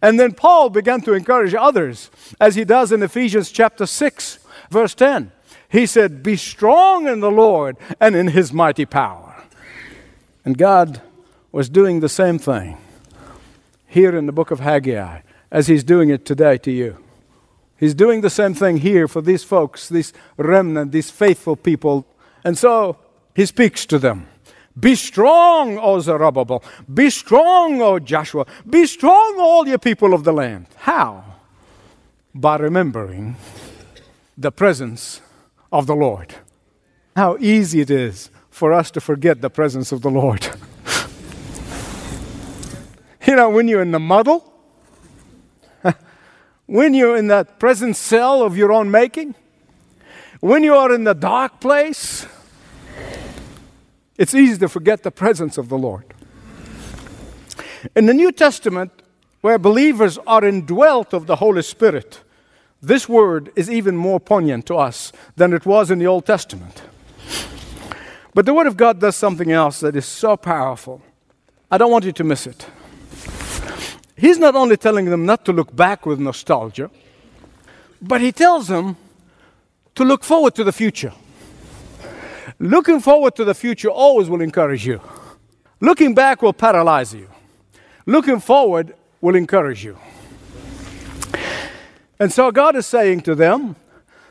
And 0.00 0.18
then 0.18 0.32
Paul 0.32 0.70
began 0.70 1.02
to 1.02 1.12
encourage 1.12 1.54
others, 1.54 2.10
as 2.40 2.54
he 2.54 2.64
does 2.64 2.92
in 2.92 3.02
Ephesians 3.02 3.50
chapter 3.50 3.84
6, 3.84 4.38
verse 4.70 4.94
10. 4.94 5.32
He 5.68 5.84
said, 5.84 6.22
Be 6.22 6.36
strong 6.36 7.08
in 7.08 7.20
the 7.20 7.30
Lord 7.30 7.76
and 8.00 8.16
in 8.16 8.28
his 8.28 8.52
mighty 8.52 8.86
power. 8.86 9.44
And 10.44 10.56
God 10.56 11.02
was 11.54 11.68
doing 11.68 12.00
the 12.00 12.08
same 12.08 12.36
thing 12.36 12.76
here 13.86 14.16
in 14.16 14.26
the 14.26 14.32
book 14.32 14.50
of 14.50 14.58
Haggai 14.58 15.20
as 15.52 15.68
he's 15.68 15.84
doing 15.84 16.10
it 16.10 16.26
today 16.26 16.58
to 16.58 16.72
you. 16.72 16.98
He's 17.78 17.94
doing 17.94 18.22
the 18.22 18.28
same 18.30 18.54
thing 18.54 18.78
here 18.78 19.06
for 19.06 19.22
these 19.22 19.44
folks, 19.44 19.88
this 19.88 20.12
remnant, 20.36 20.90
these 20.90 21.12
faithful 21.12 21.54
people. 21.54 22.06
And 22.42 22.58
so 22.58 22.96
he 23.36 23.46
speaks 23.46 23.86
to 23.86 24.00
them. 24.00 24.26
Be 24.78 24.96
strong, 24.96 25.78
O 25.78 26.00
Zerubbabel. 26.00 26.64
Be 26.92 27.08
strong, 27.08 27.80
O 27.80 28.00
Joshua. 28.00 28.46
Be 28.68 28.84
strong, 28.84 29.36
all 29.38 29.68
you 29.68 29.78
people 29.78 30.12
of 30.12 30.24
the 30.24 30.32
land. 30.32 30.66
How? 30.74 31.22
By 32.34 32.56
remembering 32.56 33.36
the 34.36 34.50
presence 34.50 35.20
of 35.70 35.86
the 35.86 35.94
Lord. 35.94 36.34
How 37.14 37.36
easy 37.38 37.80
it 37.80 37.92
is 37.92 38.32
for 38.50 38.72
us 38.72 38.90
to 38.90 39.00
forget 39.00 39.40
the 39.40 39.50
presence 39.50 39.92
of 39.92 40.02
the 40.02 40.10
Lord. 40.10 40.48
you 43.34 43.40
know, 43.40 43.50
when 43.50 43.66
you're 43.66 43.82
in 43.82 43.90
the 43.90 43.98
muddle, 43.98 44.48
when 46.66 46.94
you're 46.94 47.16
in 47.16 47.26
that 47.26 47.58
present 47.58 47.96
cell 47.96 48.42
of 48.44 48.56
your 48.56 48.70
own 48.70 48.92
making, 48.92 49.34
when 50.38 50.62
you 50.62 50.72
are 50.72 50.94
in 50.94 51.02
the 51.02 51.14
dark 51.14 51.60
place, 51.60 52.26
it's 54.16 54.36
easy 54.36 54.56
to 54.58 54.68
forget 54.68 55.02
the 55.02 55.10
presence 55.10 55.58
of 55.58 55.68
the 55.68 55.76
Lord. 55.76 56.14
In 57.96 58.06
the 58.06 58.14
New 58.14 58.30
Testament, 58.30 58.92
where 59.40 59.58
believers 59.58 60.16
are 60.28 60.44
indwelt 60.44 61.12
of 61.12 61.26
the 61.26 61.34
Holy 61.34 61.62
Spirit, 61.62 62.22
this 62.80 63.08
word 63.08 63.50
is 63.56 63.68
even 63.68 63.96
more 63.96 64.20
poignant 64.20 64.64
to 64.66 64.76
us 64.76 65.10
than 65.34 65.52
it 65.52 65.66
was 65.66 65.90
in 65.90 65.98
the 65.98 66.06
Old 66.06 66.24
Testament. 66.24 66.82
But 68.32 68.46
the 68.46 68.54
Word 68.54 68.68
of 68.68 68.76
God 68.76 69.00
does 69.00 69.16
something 69.16 69.50
else 69.50 69.80
that 69.80 69.96
is 69.96 70.06
so 70.06 70.36
powerful. 70.36 71.02
I 71.68 71.78
don't 71.78 71.90
want 71.90 72.04
you 72.04 72.12
to 72.12 72.22
miss 72.22 72.46
it. 72.46 72.68
He's 74.16 74.38
not 74.38 74.54
only 74.54 74.76
telling 74.76 75.06
them 75.06 75.26
not 75.26 75.44
to 75.46 75.52
look 75.52 75.74
back 75.74 76.06
with 76.06 76.20
nostalgia, 76.20 76.90
but 78.00 78.20
He 78.20 78.32
tells 78.32 78.68
them 78.68 78.96
to 79.94 80.04
look 80.04 80.24
forward 80.24 80.54
to 80.54 80.64
the 80.64 80.72
future. 80.72 81.12
Looking 82.58 83.00
forward 83.00 83.34
to 83.36 83.44
the 83.44 83.54
future 83.54 83.88
always 83.88 84.28
will 84.28 84.40
encourage 84.40 84.86
you. 84.86 85.00
Looking 85.80 86.14
back 86.14 86.42
will 86.42 86.52
paralyze 86.52 87.12
you. 87.12 87.28
Looking 88.06 88.40
forward 88.40 88.94
will 89.20 89.34
encourage 89.34 89.84
you. 89.84 89.98
And 92.18 92.32
so 92.32 92.52
God 92.52 92.76
is 92.76 92.86
saying 92.86 93.22
to 93.22 93.34
them, 93.34 93.76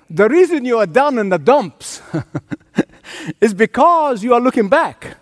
the 0.10 0.30
reason 0.30 0.64
you 0.64 0.78
are 0.78 0.86
down 0.86 1.18
in 1.18 1.30
the 1.30 1.38
dumps 1.38 2.02
is 3.42 3.54
because 3.54 4.24
you 4.24 4.34
are 4.34 4.40
looking 4.40 4.70
back. 4.70 5.18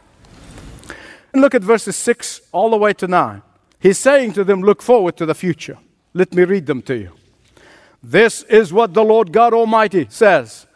And 1.34 1.42
look 1.42 1.56
at 1.56 1.62
verses 1.62 1.96
6 1.96 2.42
all 2.52 2.70
the 2.70 2.78
way 2.78 2.94
to 2.94 3.08
9. 3.08 3.42
He's 3.82 3.98
saying 3.98 4.34
to 4.34 4.44
them, 4.44 4.62
Look 4.62 4.82
forward 4.82 5.18
to 5.18 5.26
the 5.26 5.34
future. 5.34 5.78
Let 6.14 6.34
me 6.34 6.44
read 6.44 6.68
them 6.68 6.82
to 6.84 6.96
you. 6.96 7.12
This 8.04 8.44
is 8.44 8.72
what 8.72 8.94
the 8.94 9.04
Lord 9.04 9.32
God 9.34 9.54
Almighty 9.54 10.08
says 10.10 10.68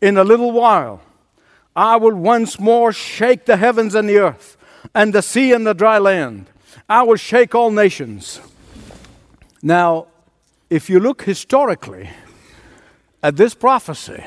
In 0.00 0.16
a 0.16 0.24
little 0.24 0.52
while, 0.52 1.00
I 1.76 1.96
will 1.96 2.16
once 2.16 2.58
more 2.58 2.92
shake 2.92 3.46
the 3.46 3.56
heavens 3.56 3.94
and 3.94 4.08
the 4.08 4.18
earth, 4.18 4.56
and 4.94 5.14
the 5.14 5.22
sea 5.22 5.52
and 5.52 5.64
the 5.66 5.74
dry 5.74 5.98
land. 5.98 6.50
I 6.88 7.04
will 7.04 7.16
shake 7.16 7.54
all 7.54 7.70
nations. 7.70 8.40
Now, 9.62 10.06
if 10.68 10.90
you 10.90 10.98
look 10.98 11.22
historically 11.22 12.10
at 13.22 13.36
this 13.36 13.54
prophecy, 13.54 14.24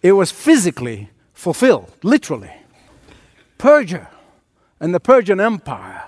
it 0.00 0.12
was 0.12 0.30
physically 0.30 1.10
fulfilled, 1.32 1.92
literally. 2.04 2.52
Persia 3.58 4.08
and 4.78 4.94
the 4.94 5.00
Persian 5.00 5.40
Empire 5.40 6.04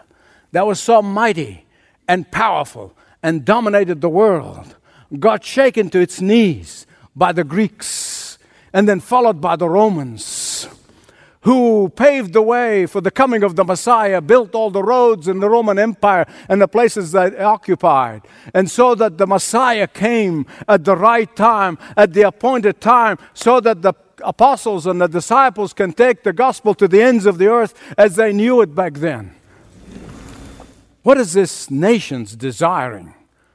that 0.52 0.66
was 0.66 0.80
so 0.80 1.02
mighty 1.02 1.66
and 2.06 2.30
powerful 2.30 2.94
and 3.22 3.44
dominated 3.44 4.00
the 4.00 4.08
world 4.08 4.76
got 5.18 5.44
shaken 5.44 5.88
to 5.90 6.00
its 6.00 6.20
knees 6.20 6.86
by 7.16 7.32
the 7.32 7.44
Greeks 7.44 8.38
and 8.72 8.88
then 8.88 9.00
followed 9.00 9.40
by 9.40 9.56
the 9.56 9.68
Romans, 9.68 10.68
who 11.42 11.88
paved 11.88 12.32
the 12.32 12.42
way 12.42 12.84
for 12.84 13.00
the 13.00 13.10
coming 13.10 13.42
of 13.42 13.56
the 13.56 13.64
Messiah, 13.64 14.20
built 14.20 14.54
all 14.54 14.70
the 14.70 14.82
roads 14.82 15.26
in 15.28 15.40
the 15.40 15.48
Roman 15.48 15.78
Empire 15.78 16.26
and 16.48 16.60
the 16.60 16.68
places 16.68 17.12
that 17.12 17.32
it 17.32 17.40
occupied, 17.40 18.22
and 18.52 18.70
so 18.70 18.94
that 18.94 19.16
the 19.16 19.26
Messiah 19.26 19.86
came 19.86 20.46
at 20.68 20.84
the 20.84 20.96
right 20.96 21.34
time, 21.34 21.78
at 21.96 22.12
the 22.12 22.22
appointed 22.22 22.80
time, 22.80 23.18
so 23.32 23.60
that 23.60 23.82
the 23.82 23.94
apostles 24.22 24.86
and 24.86 25.00
the 25.00 25.06
disciples 25.06 25.72
can 25.72 25.92
take 25.92 26.24
the 26.24 26.32
gospel 26.32 26.74
to 26.74 26.88
the 26.88 27.00
ends 27.00 27.24
of 27.24 27.38
the 27.38 27.46
earth 27.46 27.72
as 27.96 28.16
they 28.16 28.32
knew 28.32 28.60
it 28.60 28.74
back 28.74 28.94
then. 28.94 29.34
What 31.08 31.16
is 31.16 31.32
this 31.32 31.70
nation's 31.70 32.36
desiring? 32.36 33.14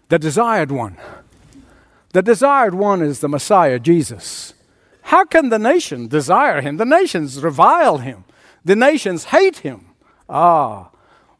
The 0.09 0.17
desired 0.17 0.71
one. 0.71 0.97
The 2.11 2.23
desired 2.23 2.73
one 2.73 3.03
is 3.03 3.19
the 3.19 3.29
Messiah, 3.29 3.77
Jesus. 3.77 4.55
How 5.03 5.23
can 5.23 5.49
the 5.49 5.59
nation 5.59 6.07
desire 6.07 6.61
him? 6.61 6.77
The 6.77 6.85
nations 6.85 7.43
revile 7.43 7.99
him, 7.99 8.23
the 8.65 8.75
nations 8.75 9.25
hate 9.25 9.57
him. 9.57 9.85
Ah, 10.27 10.89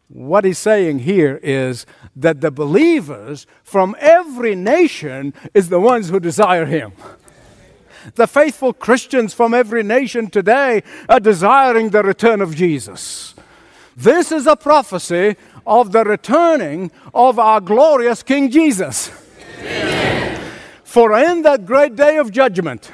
what 0.07 0.45
he's 0.45 0.59
saying 0.59 0.99
here 0.99 1.39
is 1.41 1.87
that 2.15 2.41
the 2.41 2.51
believers 2.51 3.47
from 3.63 3.95
every 3.97 4.53
nation 4.53 5.33
is 5.55 5.69
the 5.69 5.79
ones 5.79 6.09
who 6.09 6.19
desire 6.19 6.67
him. 6.67 6.91
The 8.13 8.27
faithful 8.27 8.73
Christians 8.73 9.33
from 9.33 9.55
every 9.55 9.81
nation 9.81 10.29
today 10.29 10.83
are 11.09 11.19
desiring 11.19 11.89
the 11.89 12.03
return 12.03 12.39
of 12.39 12.55
Jesus. 12.55 13.33
This 13.95 14.31
is 14.31 14.47
a 14.47 14.55
prophecy 14.55 15.35
of 15.65 15.91
the 15.91 16.03
returning 16.03 16.91
of 17.13 17.39
our 17.39 17.61
glorious 17.61 18.23
King 18.23 18.49
Jesus. 18.49 19.11
Amen. 19.59 20.51
For 20.83 21.17
in 21.17 21.41
that 21.41 21.65
great 21.65 21.95
day 21.95 22.17
of 22.17 22.31
judgment, 22.31 22.91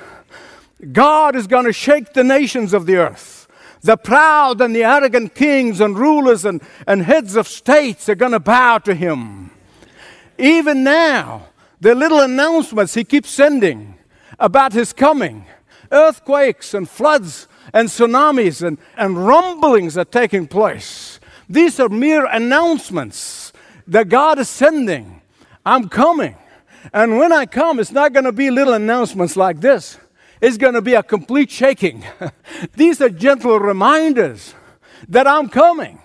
God 0.92 1.36
is 1.36 1.48
going 1.48 1.66
to 1.66 1.74
shake 1.74 2.14
the 2.14 2.24
nations 2.24 2.74
of 2.74 2.86
the 2.86 2.96
earth. 2.96 3.48
The 3.82 3.98
proud 3.98 4.62
and 4.62 4.76
the 4.76 4.84
arrogant 4.84 5.36
kings 5.36 5.80
and 5.80 5.98
rulers 5.98 6.46
and, 6.46 6.62
and 6.86 7.02
heads 7.04 7.36
of 7.36 7.48
states 7.48 8.10
are 8.10 8.16
going 8.16 8.34
to 8.34 8.40
bow 8.40 8.78
to 8.80 8.94
him. 8.94 9.52
Even 10.38 10.84
now, 10.84 11.48
the 11.82 11.96
little 11.96 12.20
announcements 12.20 12.94
he 12.94 13.04
keeps 13.04 13.30
sending 13.30 13.96
about 14.38 14.74
his 14.74 14.94
coming, 14.94 15.46
earthquakes 15.92 16.74
and 16.74 16.90
floods 16.90 17.48
and 17.74 17.90
tsunamis 17.90 18.66
and, 18.66 18.78
and 18.98 19.26
rumblings 19.26 19.98
are 19.98 20.06
taking 20.06 20.48
place 20.48 21.19
These 21.50 21.80
are 21.80 21.90
mere 21.90 22.26
announcements 22.26 23.52
that 23.88 24.08
God 24.08 24.38
is 24.38 24.48
sending. 24.48 25.22
I'm 25.66 25.90
coming. 25.90 26.36
And 26.94 27.18
when 27.18 27.34
I 27.34 27.46
come, 27.48 27.80
it's 27.80 27.92
not 27.92 28.14
going 28.14 28.26
to 28.26 28.32
be 28.32 28.52
little 28.52 28.74
announcements 28.74 29.36
like 29.36 29.60
this. 29.60 29.98
It's 30.40 30.58
going 30.58 30.76
to 30.76 30.82
be 30.82 30.94
a 30.94 31.04
complete 31.04 31.52
shaking. 31.52 32.06
These 32.76 33.02
are 33.02 33.10
gentle 33.10 33.60
reminders 33.60 34.54
that 35.08 35.28
I'm 35.28 35.50
coming. 35.50 36.00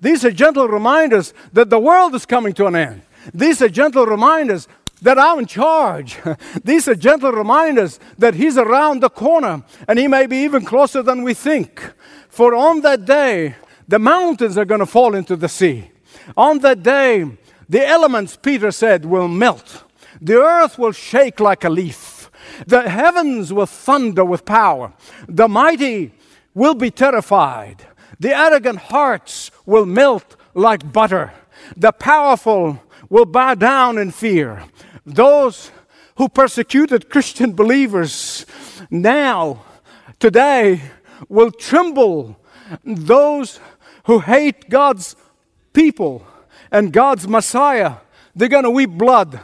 These 0.00 0.24
are 0.24 0.30
gentle 0.30 0.66
reminders 0.66 1.32
that 1.52 1.70
the 1.70 1.78
world 1.78 2.14
is 2.14 2.26
coming 2.26 2.52
to 2.54 2.66
an 2.66 2.76
end. 2.76 3.02
These 3.32 3.62
are 3.62 3.68
gentle 3.68 4.06
reminders 4.06 4.66
that 5.02 5.18
I'm 5.18 5.40
in 5.40 5.46
charge. 5.46 6.18
These 6.64 6.88
are 6.88 6.94
gentle 6.94 7.32
reminders 7.32 8.00
that 8.18 8.34
He's 8.34 8.56
around 8.56 9.00
the 9.00 9.10
corner 9.10 9.62
and 9.86 9.98
He 9.98 10.08
may 10.08 10.26
be 10.26 10.38
even 10.38 10.64
closer 10.64 11.02
than 11.02 11.22
we 11.22 11.34
think. 11.34 11.92
For 12.28 12.54
on 12.54 12.80
that 12.80 13.04
day, 13.04 13.54
the 13.88 13.98
mountains 13.98 14.58
are 14.58 14.64
going 14.64 14.80
to 14.80 14.86
fall 14.86 15.14
into 15.14 15.36
the 15.36 15.48
sea. 15.48 15.90
On 16.36 16.58
that 16.60 16.82
day, 16.82 17.24
the 17.68 17.86
elements, 17.86 18.36
Peter 18.36 18.70
said, 18.70 19.04
will 19.04 19.28
melt. 19.28 19.84
The 20.20 20.36
earth 20.36 20.78
will 20.78 20.92
shake 20.92 21.40
like 21.40 21.64
a 21.64 21.70
leaf. 21.70 22.30
The 22.66 22.88
heavens 22.88 23.52
will 23.52 23.66
thunder 23.66 24.24
with 24.24 24.44
power. 24.44 24.92
The 25.28 25.48
mighty 25.48 26.12
will 26.54 26.74
be 26.74 26.90
terrified. 26.90 27.86
The 28.18 28.34
arrogant 28.34 28.78
hearts 28.78 29.50
will 29.66 29.84
melt 29.84 30.36
like 30.54 30.92
butter. 30.92 31.32
The 31.76 31.92
powerful 31.92 32.80
will 33.10 33.26
bow 33.26 33.54
down 33.54 33.98
in 33.98 34.10
fear. 34.10 34.64
Those 35.04 35.70
who 36.16 36.28
persecuted 36.28 37.10
Christian 37.10 37.52
believers 37.52 38.46
now, 38.90 39.64
today, 40.18 40.80
will 41.28 41.50
tremble. 41.50 42.40
Those 42.84 43.60
who 44.06 44.20
hate 44.20 44.70
God's 44.70 45.16
people 45.72 46.26
and 46.70 46.92
God's 46.92 47.28
Messiah, 47.28 47.96
they're 48.34 48.48
going 48.48 48.64
to 48.64 48.70
weep 48.70 48.90
blood. 48.90 49.40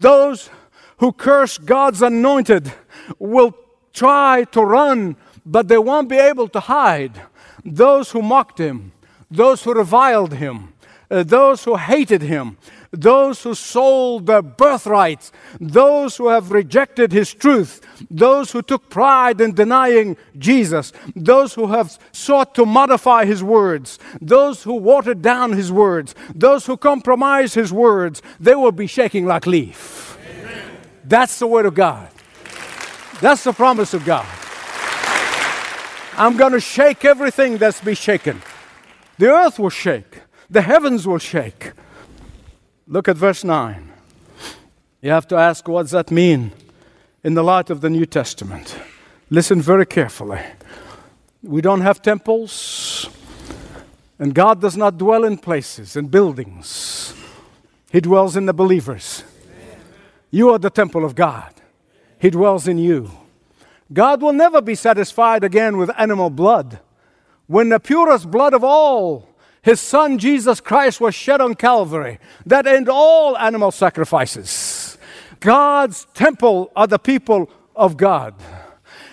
Those 0.00 0.50
who 0.98 1.12
curse 1.12 1.58
God's 1.58 2.00
anointed 2.02 2.72
will 3.18 3.54
try 3.92 4.44
to 4.52 4.62
run, 4.62 5.16
but 5.44 5.68
they 5.68 5.78
won't 5.78 6.08
be 6.08 6.16
able 6.16 6.48
to 6.48 6.60
hide. 6.60 7.20
Those 7.64 8.12
who 8.12 8.22
mocked 8.22 8.58
him, 8.58 8.92
those 9.30 9.64
who 9.64 9.74
reviled 9.74 10.34
him, 10.34 10.74
uh, 11.10 11.22
those 11.22 11.64
who 11.64 11.76
hated 11.76 12.22
him, 12.22 12.56
those 12.96 13.42
who 13.42 13.54
sold 13.54 14.26
their 14.26 14.42
birthrights, 14.42 15.32
those 15.60 16.16
who 16.16 16.28
have 16.28 16.52
rejected 16.52 17.12
his 17.12 17.32
truth, 17.32 17.80
those 18.10 18.52
who 18.52 18.62
took 18.62 18.88
pride 18.90 19.40
in 19.40 19.54
denying 19.54 20.16
Jesus, 20.38 20.92
those 21.14 21.54
who 21.54 21.66
have 21.68 21.98
sought 22.12 22.54
to 22.54 22.64
modify 22.64 23.24
his 23.24 23.42
words, 23.42 23.98
those 24.20 24.62
who 24.62 24.74
watered 24.74 25.22
down 25.22 25.52
his 25.52 25.72
words, 25.72 26.14
those 26.34 26.66
who 26.66 26.76
compromised 26.76 27.54
his 27.54 27.72
words, 27.72 28.22
they 28.38 28.54
will 28.54 28.72
be 28.72 28.86
shaking 28.86 29.26
like 29.26 29.46
leaf. 29.46 30.18
Amen. 30.40 30.70
That's 31.04 31.38
the 31.38 31.46
word 31.46 31.66
of 31.66 31.74
God. 31.74 32.08
That's 33.20 33.44
the 33.44 33.52
promise 33.52 33.94
of 33.94 34.04
God. 34.04 34.26
I'm 36.16 36.36
going 36.36 36.52
to 36.52 36.60
shake 36.60 37.04
everything 37.04 37.58
that's 37.58 37.80
be 37.80 37.94
shaken. 37.94 38.40
The 39.18 39.30
earth 39.30 39.58
will 39.58 39.70
shake. 39.70 40.20
The 40.50 40.62
heavens 40.62 41.06
will 41.06 41.18
shake. 41.18 41.72
Look 42.86 43.08
at 43.08 43.16
verse 43.16 43.44
9. 43.44 43.92
You 45.00 45.10
have 45.10 45.26
to 45.28 45.36
ask, 45.36 45.66
what 45.66 45.82
does 45.82 45.92
that 45.92 46.10
mean 46.10 46.52
in 47.22 47.32
the 47.32 47.42
light 47.42 47.70
of 47.70 47.80
the 47.80 47.88
New 47.88 48.04
Testament? 48.04 48.76
Listen 49.30 49.62
very 49.62 49.86
carefully. 49.86 50.42
We 51.42 51.62
don't 51.62 51.80
have 51.80 52.02
temples, 52.02 53.08
and 54.18 54.34
God 54.34 54.60
does 54.60 54.76
not 54.76 54.98
dwell 54.98 55.24
in 55.24 55.38
places 55.38 55.96
and 55.96 56.10
buildings. 56.10 57.14
He 57.90 58.00
dwells 58.00 58.36
in 58.36 58.44
the 58.44 58.52
believers. 58.52 59.24
You 60.30 60.50
are 60.50 60.58
the 60.58 60.70
temple 60.70 61.04
of 61.04 61.14
God, 61.14 61.52
He 62.18 62.28
dwells 62.28 62.68
in 62.68 62.76
you. 62.76 63.10
God 63.92 64.20
will 64.20 64.32
never 64.32 64.60
be 64.60 64.74
satisfied 64.74 65.42
again 65.42 65.78
with 65.78 65.90
animal 65.98 66.28
blood. 66.28 66.80
When 67.46 67.70
the 67.70 67.80
purest 67.80 68.30
blood 68.30 68.52
of 68.52 68.64
all 68.64 69.28
his 69.64 69.80
son 69.80 70.18
Jesus 70.18 70.60
Christ 70.60 71.00
was 71.00 71.14
shed 71.14 71.40
on 71.40 71.54
Calvary 71.54 72.18
that 72.44 72.66
end 72.66 72.86
all 72.86 73.36
animal 73.38 73.70
sacrifices. 73.70 74.98
God's 75.40 76.06
temple 76.12 76.70
are 76.76 76.86
the 76.86 76.98
people 76.98 77.50
of 77.74 77.96
God. 77.96 78.34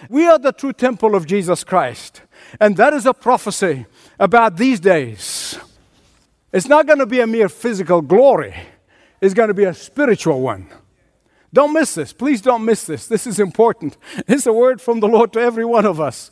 We 0.10 0.28
are 0.28 0.38
the 0.38 0.52
true 0.52 0.74
temple 0.74 1.16
of 1.16 1.26
Jesus 1.26 1.64
Christ. 1.64 2.22
And 2.60 2.76
that 2.76 2.94
is 2.94 3.06
a 3.06 3.14
prophecy 3.14 3.86
about 4.20 4.58
these 4.58 4.82
days. 4.82 5.58
It's 6.52 6.68
not 6.68 6.86
going 6.86 7.00
to 7.00 7.06
be 7.06 7.22
a 7.22 7.28
mere 7.28 7.48
physical 7.48 8.02
glory, 8.02 8.54
it's 9.22 9.34
going 9.34 9.48
to 9.48 9.54
be 9.54 9.64
a 9.64 9.74
spiritual 9.74 10.42
one. 10.42 10.68
Don't 11.54 11.72
miss 11.72 11.96
this. 11.96 12.12
Please 12.12 12.42
don't 12.42 12.66
miss 12.66 12.86
this. 12.86 13.08
This 13.08 13.26
is 13.26 13.40
important. 13.40 13.98
It's 14.28 14.46
a 14.46 14.54
word 14.54 14.82
from 14.82 15.00
the 15.00 15.08
Lord 15.08 15.32
to 15.34 15.40
every 15.40 15.66
one 15.66 15.86
of 15.86 16.00
us. 16.00 16.32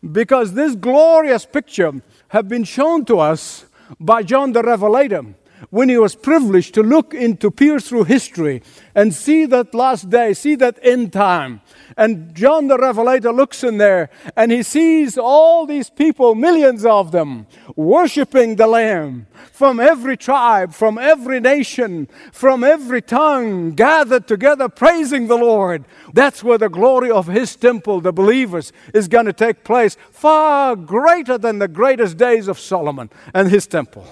Because 0.00 0.54
this 0.54 0.74
glorious 0.74 1.44
picture 1.44 1.92
have 2.30 2.48
been 2.48 2.64
shown 2.64 3.04
to 3.04 3.18
us 3.18 3.66
by 3.98 4.22
John 4.22 4.52
the 4.52 4.62
Revelator 4.62 5.34
when 5.68 5.88
he 5.88 5.98
was 5.98 6.14
privileged 6.14 6.74
to 6.74 6.82
look 6.82 7.12
into, 7.12 7.50
pierce 7.50 7.88
through 7.88 8.04
history 8.04 8.62
and 8.94 9.14
see 9.14 9.44
that 9.46 9.74
last 9.74 10.08
day, 10.08 10.32
see 10.32 10.54
that 10.56 10.78
end 10.82 11.12
time. 11.12 11.60
And 11.96 12.34
John 12.34 12.68
the 12.68 12.78
Revelator 12.78 13.32
looks 13.32 13.62
in 13.62 13.78
there 13.78 14.10
and 14.36 14.50
he 14.50 14.62
sees 14.62 15.18
all 15.18 15.66
these 15.66 15.90
people, 15.90 16.34
millions 16.34 16.86
of 16.86 17.12
them, 17.12 17.46
worshiping 17.76 18.56
the 18.56 18.66
Lamb 18.66 19.26
from 19.52 19.78
every 19.78 20.16
tribe, 20.16 20.72
from 20.72 20.96
every 20.96 21.40
nation, 21.40 22.08
from 22.32 22.64
every 22.64 23.02
tongue, 23.02 23.72
gathered 23.72 24.26
together, 24.26 24.68
praising 24.68 25.26
the 25.26 25.36
Lord. 25.36 25.84
That's 26.14 26.42
where 26.42 26.58
the 26.58 26.70
glory 26.70 27.10
of 27.10 27.26
His 27.26 27.56
temple, 27.56 28.00
the 28.00 28.12
believers, 28.12 28.72
is 28.94 29.08
going 29.08 29.26
to 29.26 29.32
take 29.32 29.64
place, 29.64 29.96
far 30.10 30.76
greater 30.76 31.36
than 31.36 31.58
the 31.58 31.68
greatest 31.68 32.16
days 32.16 32.48
of 32.48 32.58
Solomon 32.58 33.10
and 33.34 33.50
his 33.50 33.66
temple. 33.66 34.06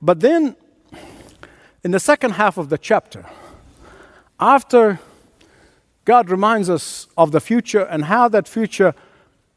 But 0.00 0.20
then, 0.20 0.56
in 1.82 1.90
the 1.90 2.00
second 2.00 2.32
half 2.32 2.56
of 2.58 2.68
the 2.68 2.78
chapter, 2.78 3.26
after 4.38 5.00
God 6.04 6.30
reminds 6.30 6.70
us 6.70 7.06
of 7.16 7.32
the 7.32 7.40
future 7.40 7.82
and 7.82 8.04
how 8.04 8.28
that 8.28 8.48
future 8.48 8.94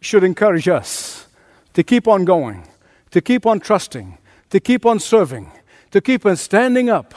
should 0.01 0.23
encourage 0.23 0.67
us 0.67 1.27
to 1.73 1.83
keep 1.83 2.07
on 2.07 2.25
going, 2.25 2.67
to 3.11 3.21
keep 3.21 3.45
on 3.45 3.59
trusting, 3.59 4.17
to 4.49 4.59
keep 4.59 4.85
on 4.85 4.99
serving, 4.99 5.51
to 5.91 6.01
keep 6.01 6.25
on 6.25 6.35
standing 6.35 6.89
up, 6.89 7.13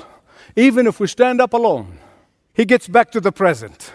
even 0.54 0.86
if 0.86 1.00
we 1.00 1.06
stand 1.06 1.40
up 1.40 1.52
alone. 1.52 1.98
He 2.52 2.64
gets 2.64 2.86
back 2.86 3.10
to 3.12 3.20
the 3.20 3.32
present. 3.32 3.92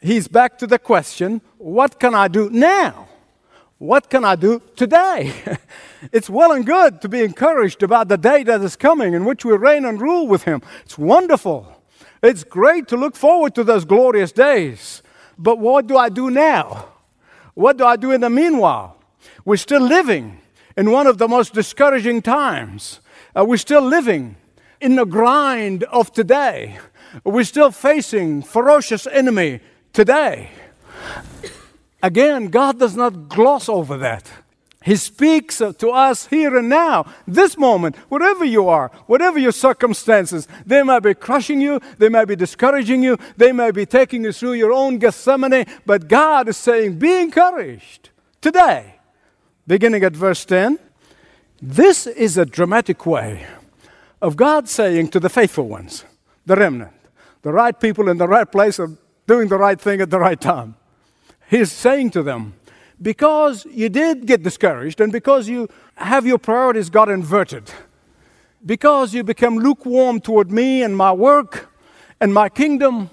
He's 0.00 0.26
back 0.26 0.58
to 0.58 0.66
the 0.66 0.78
question 0.78 1.40
what 1.58 2.00
can 2.00 2.14
I 2.14 2.28
do 2.28 2.50
now? 2.50 3.08
What 3.84 4.08
can 4.08 4.24
I 4.24 4.34
do 4.34 4.62
today? 4.76 5.30
it's 6.10 6.30
well 6.30 6.52
and 6.52 6.64
good 6.64 7.02
to 7.02 7.08
be 7.08 7.22
encouraged 7.22 7.82
about 7.82 8.08
the 8.08 8.16
day 8.16 8.42
that 8.42 8.62
is 8.62 8.76
coming 8.76 9.12
in 9.12 9.26
which 9.26 9.44
we 9.44 9.54
reign 9.54 9.84
and 9.84 10.00
rule 10.00 10.26
with 10.26 10.44
Him. 10.44 10.62
It's 10.86 10.96
wonderful. 10.96 11.70
It's 12.22 12.44
great 12.44 12.88
to 12.88 12.96
look 12.96 13.14
forward 13.14 13.54
to 13.56 13.62
those 13.62 13.84
glorious 13.84 14.32
days. 14.32 15.02
But 15.36 15.58
what 15.58 15.86
do 15.86 15.98
I 15.98 16.08
do 16.08 16.30
now? 16.30 16.86
What 17.52 17.76
do 17.76 17.84
I 17.84 17.96
do 17.96 18.10
in 18.10 18.22
the 18.22 18.30
meanwhile? 18.30 18.96
We're 19.44 19.58
still 19.58 19.82
living 19.82 20.40
in 20.78 20.90
one 20.90 21.06
of 21.06 21.18
the 21.18 21.28
most 21.28 21.52
discouraging 21.52 22.22
times. 22.22 23.00
Uh, 23.38 23.44
we're 23.44 23.58
still 23.58 23.82
living 23.82 24.36
in 24.80 24.96
the 24.96 25.04
grind 25.04 25.84
of 25.84 26.10
today. 26.10 26.78
We're 27.22 27.44
still 27.44 27.70
facing 27.70 28.44
ferocious 28.44 29.06
enemy 29.06 29.60
today. 29.92 30.48
Again, 32.04 32.48
God 32.48 32.78
does 32.78 32.94
not 32.94 33.30
gloss 33.30 33.66
over 33.66 33.96
that. 33.96 34.30
He 34.84 34.94
speaks 34.96 35.62
uh, 35.62 35.72
to 35.78 35.88
us 35.88 36.26
here 36.26 36.54
and 36.54 36.68
now, 36.68 37.10
this 37.26 37.56
moment, 37.56 37.96
wherever 38.10 38.44
you 38.44 38.68
are, 38.68 38.90
whatever 39.06 39.38
your 39.38 39.52
circumstances. 39.52 40.46
They 40.66 40.82
might 40.82 41.02
be 41.02 41.14
crushing 41.14 41.62
you, 41.62 41.80
they 41.96 42.10
might 42.10 42.26
be 42.26 42.36
discouraging 42.36 43.02
you, 43.02 43.16
they 43.38 43.52
might 43.52 43.70
be 43.70 43.86
taking 43.86 44.22
you 44.22 44.32
through 44.32 44.52
your 44.52 44.70
own 44.70 44.98
Gethsemane, 44.98 45.64
but 45.86 46.06
God 46.06 46.46
is 46.50 46.58
saying, 46.58 46.98
Be 46.98 47.22
encouraged 47.22 48.10
today. 48.42 48.96
Beginning 49.66 50.04
at 50.04 50.12
verse 50.12 50.44
10. 50.44 50.78
This 51.62 52.06
is 52.06 52.36
a 52.36 52.44
dramatic 52.44 53.06
way 53.06 53.46
of 54.20 54.36
God 54.36 54.68
saying 54.68 55.08
to 55.08 55.20
the 55.20 55.30
faithful 55.30 55.68
ones, 55.68 56.04
the 56.44 56.54
remnant, 56.54 56.92
the 57.40 57.52
right 57.54 57.80
people 57.80 58.10
in 58.10 58.18
the 58.18 58.28
right 58.28 58.52
place 58.52 58.78
are 58.78 58.90
doing 59.26 59.48
the 59.48 59.56
right 59.56 59.80
thing 59.80 60.02
at 60.02 60.10
the 60.10 60.20
right 60.20 60.38
time. 60.38 60.76
He's 61.54 61.70
saying 61.70 62.10
to 62.10 62.24
them, 62.24 62.54
because 63.00 63.64
you 63.66 63.88
did 63.88 64.26
get 64.26 64.42
discouraged 64.42 65.00
and 65.00 65.12
because 65.12 65.48
you 65.48 65.68
have 65.94 66.26
your 66.26 66.38
priorities 66.38 66.90
got 66.90 67.08
inverted, 67.08 67.70
because 68.66 69.14
you 69.14 69.22
become 69.22 69.58
lukewarm 69.58 70.20
toward 70.20 70.50
me 70.50 70.82
and 70.82 70.96
my 70.96 71.12
work 71.12 71.72
and 72.20 72.34
my 72.34 72.48
kingdom, 72.48 73.08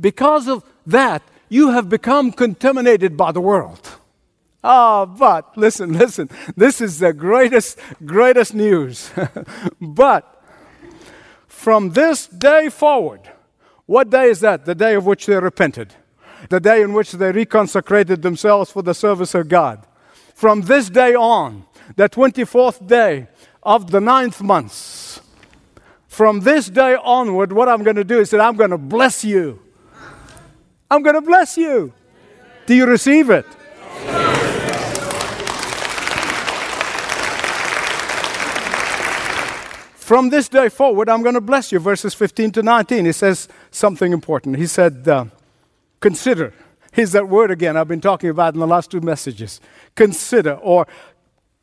because 0.00 0.48
of 0.48 0.64
that, 0.88 1.22
you 1.48 1.70
have 1.70 1.88
become 1.88 2.32
contaminated 2.32 3.16
by 3.16 3.30
the 3.30 3.40
world. 3.40 3.88
Oh, 4.64 5.06
but 5.06 5.56
listen, 5.56 5.92
listen. 6.04 6.30
This 6.56 6.80
is 6.80 6.98
the 6.98 7.12
greatest, 7.12 7.78
greatest 8.04 8.54
news. 8.54 9.12
but 9.80 10.42
from 11.46 11.90
this 11.90 12.26
day 12.26 12.70
forward, 12.70 13.20
what 13.86 14.10
day 14.10 14.30
is 14.30 14.40
that? 14.40 14.64
The 14.64 14.74
day 14.74 14.96
of 14.96 15.06
which 15.06 15.26
they 15.26 15.38
repented, 15.38 15.94
the 16.48 16.60
day 16.60 16.82
in 16.82 16.92
which 16.92 17.12
they 17.12 17.32
reconsecrated 17.32 18.22
themselves 18.22 18.70
for 18.70 18.82
the 18.82 18.94
service 18.94 19.34
of 19.34 19.48
God. 19.48 19.86
From 20.34 20.62
this 20.62 20.88
day 20.90 21.14
on, 21.14 21.64
the 21.96 22.08
24th 22.08 22.86
day 22.86 23.28
of 23.62 23.90
the 23.90 24.00
ninth 24.00 24.42
month, 24.42 25.20
from 26.08 26.40
this 26.40 26.68
day 26.68 26.96
onward, 27.02 27.52
what 27.52 27.68
I'm 27.68 27.82
going 27.82 27.96
to 27.96 28.04
do 28.04 28.20
is 28.20 28.30
that 28.30 28.40
I'm 28.40 28.56
going 28.56 28.70
to 28.70 28.78
bless 28.78 29.24
you. 29.24 29.60
I'm 30.90 31.02
going 31.02 31.14
to 31.14 31.22
bless 31.22 31.56
you. 31.56 31.92
Do 32.66 32.74
you 32.74 32.86
receive 32.86 33.30
it? 33.30 33.46
From 39.94 40.28
this 40.28 40.48
day 40.48 40.68
forward, 40.68 41.08
I'm 41.08 41.22
going 41.22 41.36
to 41.36 41.40
bless 41.40 41.72
you. 41.72 41.78
Verses 41.78 42.12
15 42.12 42.50
to 42.52 42.62
19, 42.62 43.06
he 43.06 43.12
says 43.12 43.48
something 43.70 44.12
important. 44.12 44.56
He 44.58 44.66
said, 44.66 45.08
uh, 45.08 45.24
Consider. 46.02 46.52
Here's 46.92 47.12
that 47.12 47.28
word 47.28 47.50
again 47.50 47.76
I've 47.76 47.88
been 47.88 48.00
talking 48.00 48.28
about 48.28 48.52
in 48.52 48.60
the 48.60 48.66
last 48.66 48.90
two 48.90 49.00
messages. 49.00 49.60
Consider 49.94 50.54
or 50.54 50.86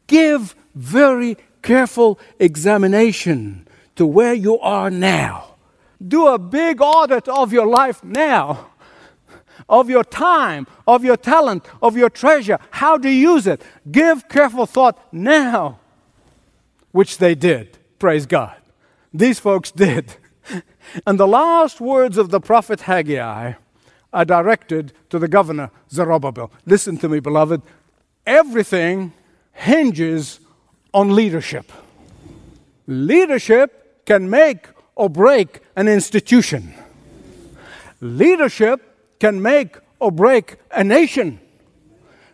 give 0.07 0.55
very 0.73 1.37
careful 1.61 2.17
examination 2.39 3.67
to 3.97 4.07
where 4.07 4.33
you 4.33 4.57
are 4.59 4.89
now. 4.89 5.55
Do 6.05 6.27
a 6.27 6.39
big 6.39 6.81
audit 6.81 7.27
of 7.27 7.51
your 7.51 7.67
life 7.67 8.01
now, 8.01 8.69
of 9.67 9.89
your 9.89 10.05
time, 10.05 10.65
of 10.87 11.03
your 11.03 11.17
talent, 11.17 11.65
of 11.81 11.97
your 11.97 12.09
treasure. 12.09 12.59
How 12.71 12.97
do 12.97 13.09
you 13.09 13.33
use 13.33 13.45
it? 13.45 13.61
Give 13.91 14.27
careful 14.29 14.65
thought 14.65 15.13
now, 15.13 15.79
which 16.93 17.17
they 17.17 17.35
did. 17.35 17.77
Praise 17.99 18.25
God. 18.25 18.55
These 19.13 19.39
folks 19.39 19.69
did. 19.69 20.15
And 21.05 21.19
the 21.19 21.27
last 21.27 21.79
words 21.79 22.17
of 22.17 22.31
the 22.31 22.39
prophet 22.39 22.81
Haggai 22.81 23.53
are 24.11 24.25
directed 24.25 24.93
to 25.09 25.19
the 25.19 25.27
governor 25.27 25.71
Zerubbabel. 25.91 26.51
Listen 26.65 26.97
to 26.97 27.09
me, 27.09 27.19
beloved. 27.19 27.61
Everything 28.25 29.13
hinges 29.53 30.39
on 30.93 31.15
leadership. 31.15 31.71
Leadership 32.87 34.05
can 34.05 34.29
make 34.29 34.67
or 34.95 35.09
break 35.09 35.61
an 35.75 35.87
institution. 35.87 36.73
Leadership 38.01 39.17
can 39.19 39.41
make 39.41 39.77
or 39.99 40.11
break 40.11 40.55
a 40.71 40.83
nation. 40.83 41.39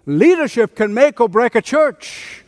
Leadership 0.06 0.76
can 0.76 0.94
make 0.94 1.20
or 1.20 1.28
break 1.28 1.56
a 1.56 1.62
church. 1.62 2.45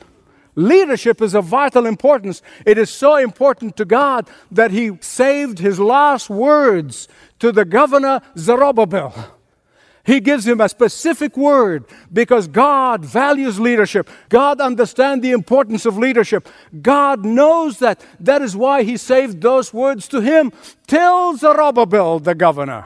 Leadership 0.58 1.22
is 1.22 1.36
of 1.36 1.46
vital 1.46 1.86
importance. 1.86 2.42
It 2.66 2.80
is 2.80 2.90
so 2.90 3.16
important 3.16 3.78
to 3.78 3.86
God 3.86 4.28
that 4.52 4.72
He 4.72 4.98
saved 5.02 5.60
His 5.60 5.80
last 5.80 6.32
words 6.32 7.08
to 7.38 7.52
the 7.52 7.64
governor 7.64 8.22
Zerubbabel. 8.36 9.14
He 10.04 10.22
gives 10.22 10.48
him 10.48 10.62
a 10.62 10.70
specific 10.70 11.36
word 11.36 11.84
because 12.14 12.48
God 12.48 13.04
values 13.04 13.60
leadership. 13.60 14.10
God 14.30 14.62
understands 14.62 15.22
the 15.22 15.34
importance 15.34 15.86
of 15.86 15.98
leadership. 15.98 16.48
God 16.82 17.26
knows 17.26 17.80
that. 17.80 18.00
That 18.18 18.42
is 18.42 18.56
why 18.56 18.84
he 18.84 18.96
saved 18.96 19.42
those 19.42 19.74
words 19.74 20.08
to 20.08 20.22
him. 20.22 20.54
Tell 20.88 21.36
Zerubbabel, 21.36 22.20
the 22.20 22.36
governor, 22.36 22.86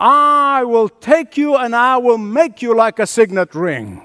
I 0.00 0.64
will 0.64 0.88
take 0.88 1.36
you 1.36 1.54
and 1.54 1.76
I 1.76 1.98
will 1.98 2.16
make 2.16 2.62
you 2.62 2.74
like 2.74 2.98
a 2.98 3.06
signet 3.06 3.54
ring. 3.54 4.00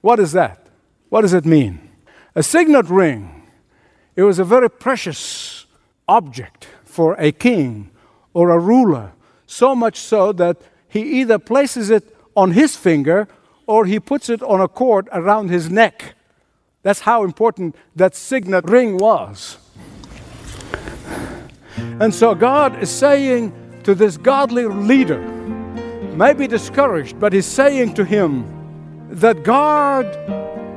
What 0.00 0.18
is 0.18 0.32
that? 0.32 0.67
What 1.08 1.22
does 1.22 1.32
it 1.32 1.44
mean? 1.44 1.80
A 2.34 2.42
signet 2.42 2.86
ring, 2.88 3.48
it 4.14 4.22
was 4.22 4.38
a 4.38 4.44
very 4.44 4.68
precious 4.68 5.66
object 6.06 6.68
for 6.84 7.14
a 7.18 7.32
king 7.32 7.90
or 8.34 8.50
a 8.50 8.58
ruler, 8.58 9.12
so 9.46 9.74
much 9.74 9.98
so 9.98 10.32
that 10.32 10.58
he 10.88 11.20
either 11.20 11.38
places 11.38 11.90
it 11.90 12.16
on 12.36 12.52
his 12.52 12.76
finger 12.76 13.26
or 13.66 13.84
he 13.84 14.00
puts 14.00 14.28
it 14.28 14.42
on 14.42 14.60
a 14.60 14.68
cord 14.68 15.08
around 15.12 15.48
his 15.48 15.70
neck. 15.70 16.14
That's 16.82 17.00
how 17.00 17.24
important 17.24 17.76
that 17.96 18.14
signet 18.14 18.64
ring 18.68 18.96
was. 18.96 19.58
And 22.00 22.14
so 22.14 22.34
God 22.34 22.82
is 22.82 22.90
saying 22.90 23.52
to 23.84 23.94
this 23.94 24.16
godly 24.16 24.64
leader, 24.64 25.20
maybe 26.16 26.46
discouraged, 26.46 27.18
but 27.18 27.32
he's 27.32 27.46
saying 27.46 27.94
to 27.94 28.04
him 28.04 28.46
that 29.10 29.42
God 29.42 30.06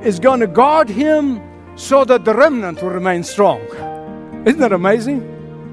is 0.03 0.19
going 0.19 0.39
to 0.39 0.47
guard 0.47 0.89
him 0.89 1.41
so 1.75 2.03
that 2.05 2.25
the 2.25 2.33
remnant 2.33 2.81
will 2.81 2.89
remain 2.89 3.23
strong. 3.23 3.61
Isn't 4.45 4.59
that 4.59 4.73
amazing? 4.73 5.21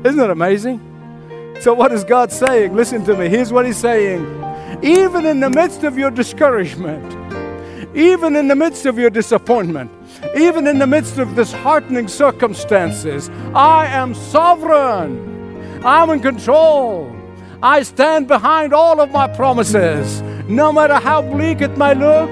Isn't 0.04 0.18
that 0.18 0.30
amazing? 0.30 0.80
So, 1.60 1.74
what 1.74 1.90
is 1.90 2.04
God 2.04 2.30
saying? 2.30 2.76
Listen 2.76 3.04
to 3.04 3.16
me. 3.16 3.28
Here's 3.28 3.52
what 3.52 3.66
He's 3.66 3.76
saying. 3.76 4.22
Even 4.82 5.26
in 5.26 5.40
the 5.40 5.50
midst 5.50 5.82
of 5.82 5.98
your 5.98 6.10
discouragement, 6.10 7.04
even 7.96 8.36
in 8.36 8.46
the 8.46 8.54
midst 8.54 8.86
of 8.86 8.96
your 8.96 9.10
disappointment, 9.10 9.90
even 10.36 10.68
in 10.68 10.78
the 10.78 10.86
midst 10.86 11.18
of 11.18 11.34
disheartening 11.34 12.06
circumstances, 12.06 13.28
I 13.54 13.86
am 13.86 14.14
sovereign. 14.14 15.82
I'm 15.84 16.10
in 16.10 16.20
control. 16.20 17.12
I 17.60 17.82
stand 17.82 18.28
behind 18.28 18.72
all 18.72 19.00
of 19.00 19.10
my 19.10 19.26
promises. 19.26 20.22
No 20.48 20.72
matter 20.72 20.94
how 20.94 21.22
bleak 21.22 21.60
it 21.60 21.76
may 21.76 21.94
look, 21.94 22.30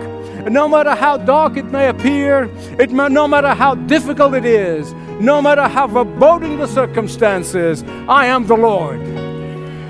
no 0.50 0.68
matter 0.68 0.94
how 0.94 1.16
dark 1.16 1.56
it 1.56 1.66
may 1.66 1.88
appear, 1.88 2.44
it 2.78 2.90
may, 2.90 3.08
no 3.08 3.26
matter 3.26 3.54
how 3.54 3.74
difficult 3.74 4.34
it 4.34 4.44
is, 4.44 4.92
no 5.20 5.42
matter 5.42 5.66
how 5.68 5.88
foreboding 5.88 6.58
the 6.58 6.66
circumstances, 6.66 7.82
I 8.08 8.26
am 8.26 8.46
the 8.46 8.56
Lord. 8.56 9.00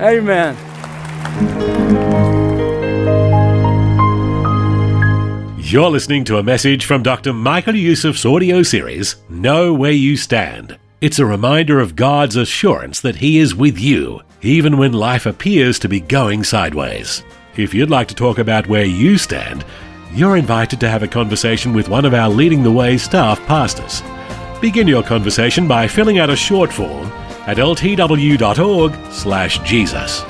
Amen. 0.01 0.57
You're 5.59 5.91
listening 5.91 6.25
to 6.27 6.39
a 6.39 6.45
message 6.45 6.85
from 6.85 7.03
Dr. 7.03 7.33
Michael 7.33 7.75
Youssef's 7.75 8.25
audio 8.25 8.63
series, 8.63 9.17
Know 9.29 9.75
Where 9.75 9.91
You 9.91 10.17
Stand. 10.17 10.79
It's 11.01 11.19
a 11.19 11.27
reminder 11.27 11.81
of 11.81 11.97
God's 11.97 12.37
assurance 12.37 13.01
that 13.01 13.17
He 13.17 13.39
is 13.39 13.55
with 13.55 13.77
you, 13.79 14.23
even 14.43 14.79
when 14.79 14.93
life 14.93 15.27
appears 15.27 15.79
to 15.81 15.89
be 15.89 15.99
going 15.99 16.45
sideways. 16.45 17.25
If 17.57 17.75
you'd 17.75 17.91
like 17.91 18.07
to 18.09 18.15
talk 18.15 18.39
about 18.39 18.69
where 18.69 18.85
you 18.85 19.19
stand, 19.19 19.65
you're 20.13 20.37
invited 20.37 20.79
to 20.81 20.89
have 20.89 21.03
a 21.03 21.09
conversation 21.09 21.73
with 21.73 21.89
one 21.89 22.05
of 22.05 22.15
our 22.15 22.29
Leading 22.29 22.63
the 22.63 22.71
Way 22.71 22.99
staff 22.99 23.45
pastors. 23.47 24.03
Begin 24.61 24.87
your 24.87 25.03
conversation 25.03 25.67
by 25.69 25.89
filling 25.89 26.19
out 26.19 26.31
a 26.31 26.37
short 26.37 26.73
form 26.73 27.07
at 27.47 27.59
ltw.org/jesus. 27.59 30.25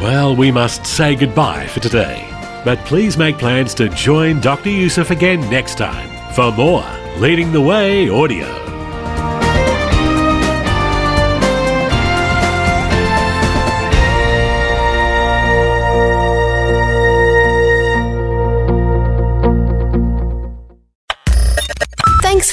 Well, 0.00 0.36
we 0.36 0.52
must 0.52 0.86
say 0.86 1.16
goodbye 1.16 1.66
for 1.66 1.80
today, 1.80 2.24
but 2.64 2.78
please 2.84 3.18
make 3.18 3.38
plans 3.38 3.74
to 3.74 3.88
join 3.88 4.40
Dr. 4.40 4.70
Youssef 4.70 5.10
again 5.10 5.40
next 5.50 5.78
time 5.78 6.08
for 6.34 6.52
more 6.52 6.84
Leading 7.18 7.50
the 7.52 7.60
Way 7.60 8.08
audio. 8.08 8.67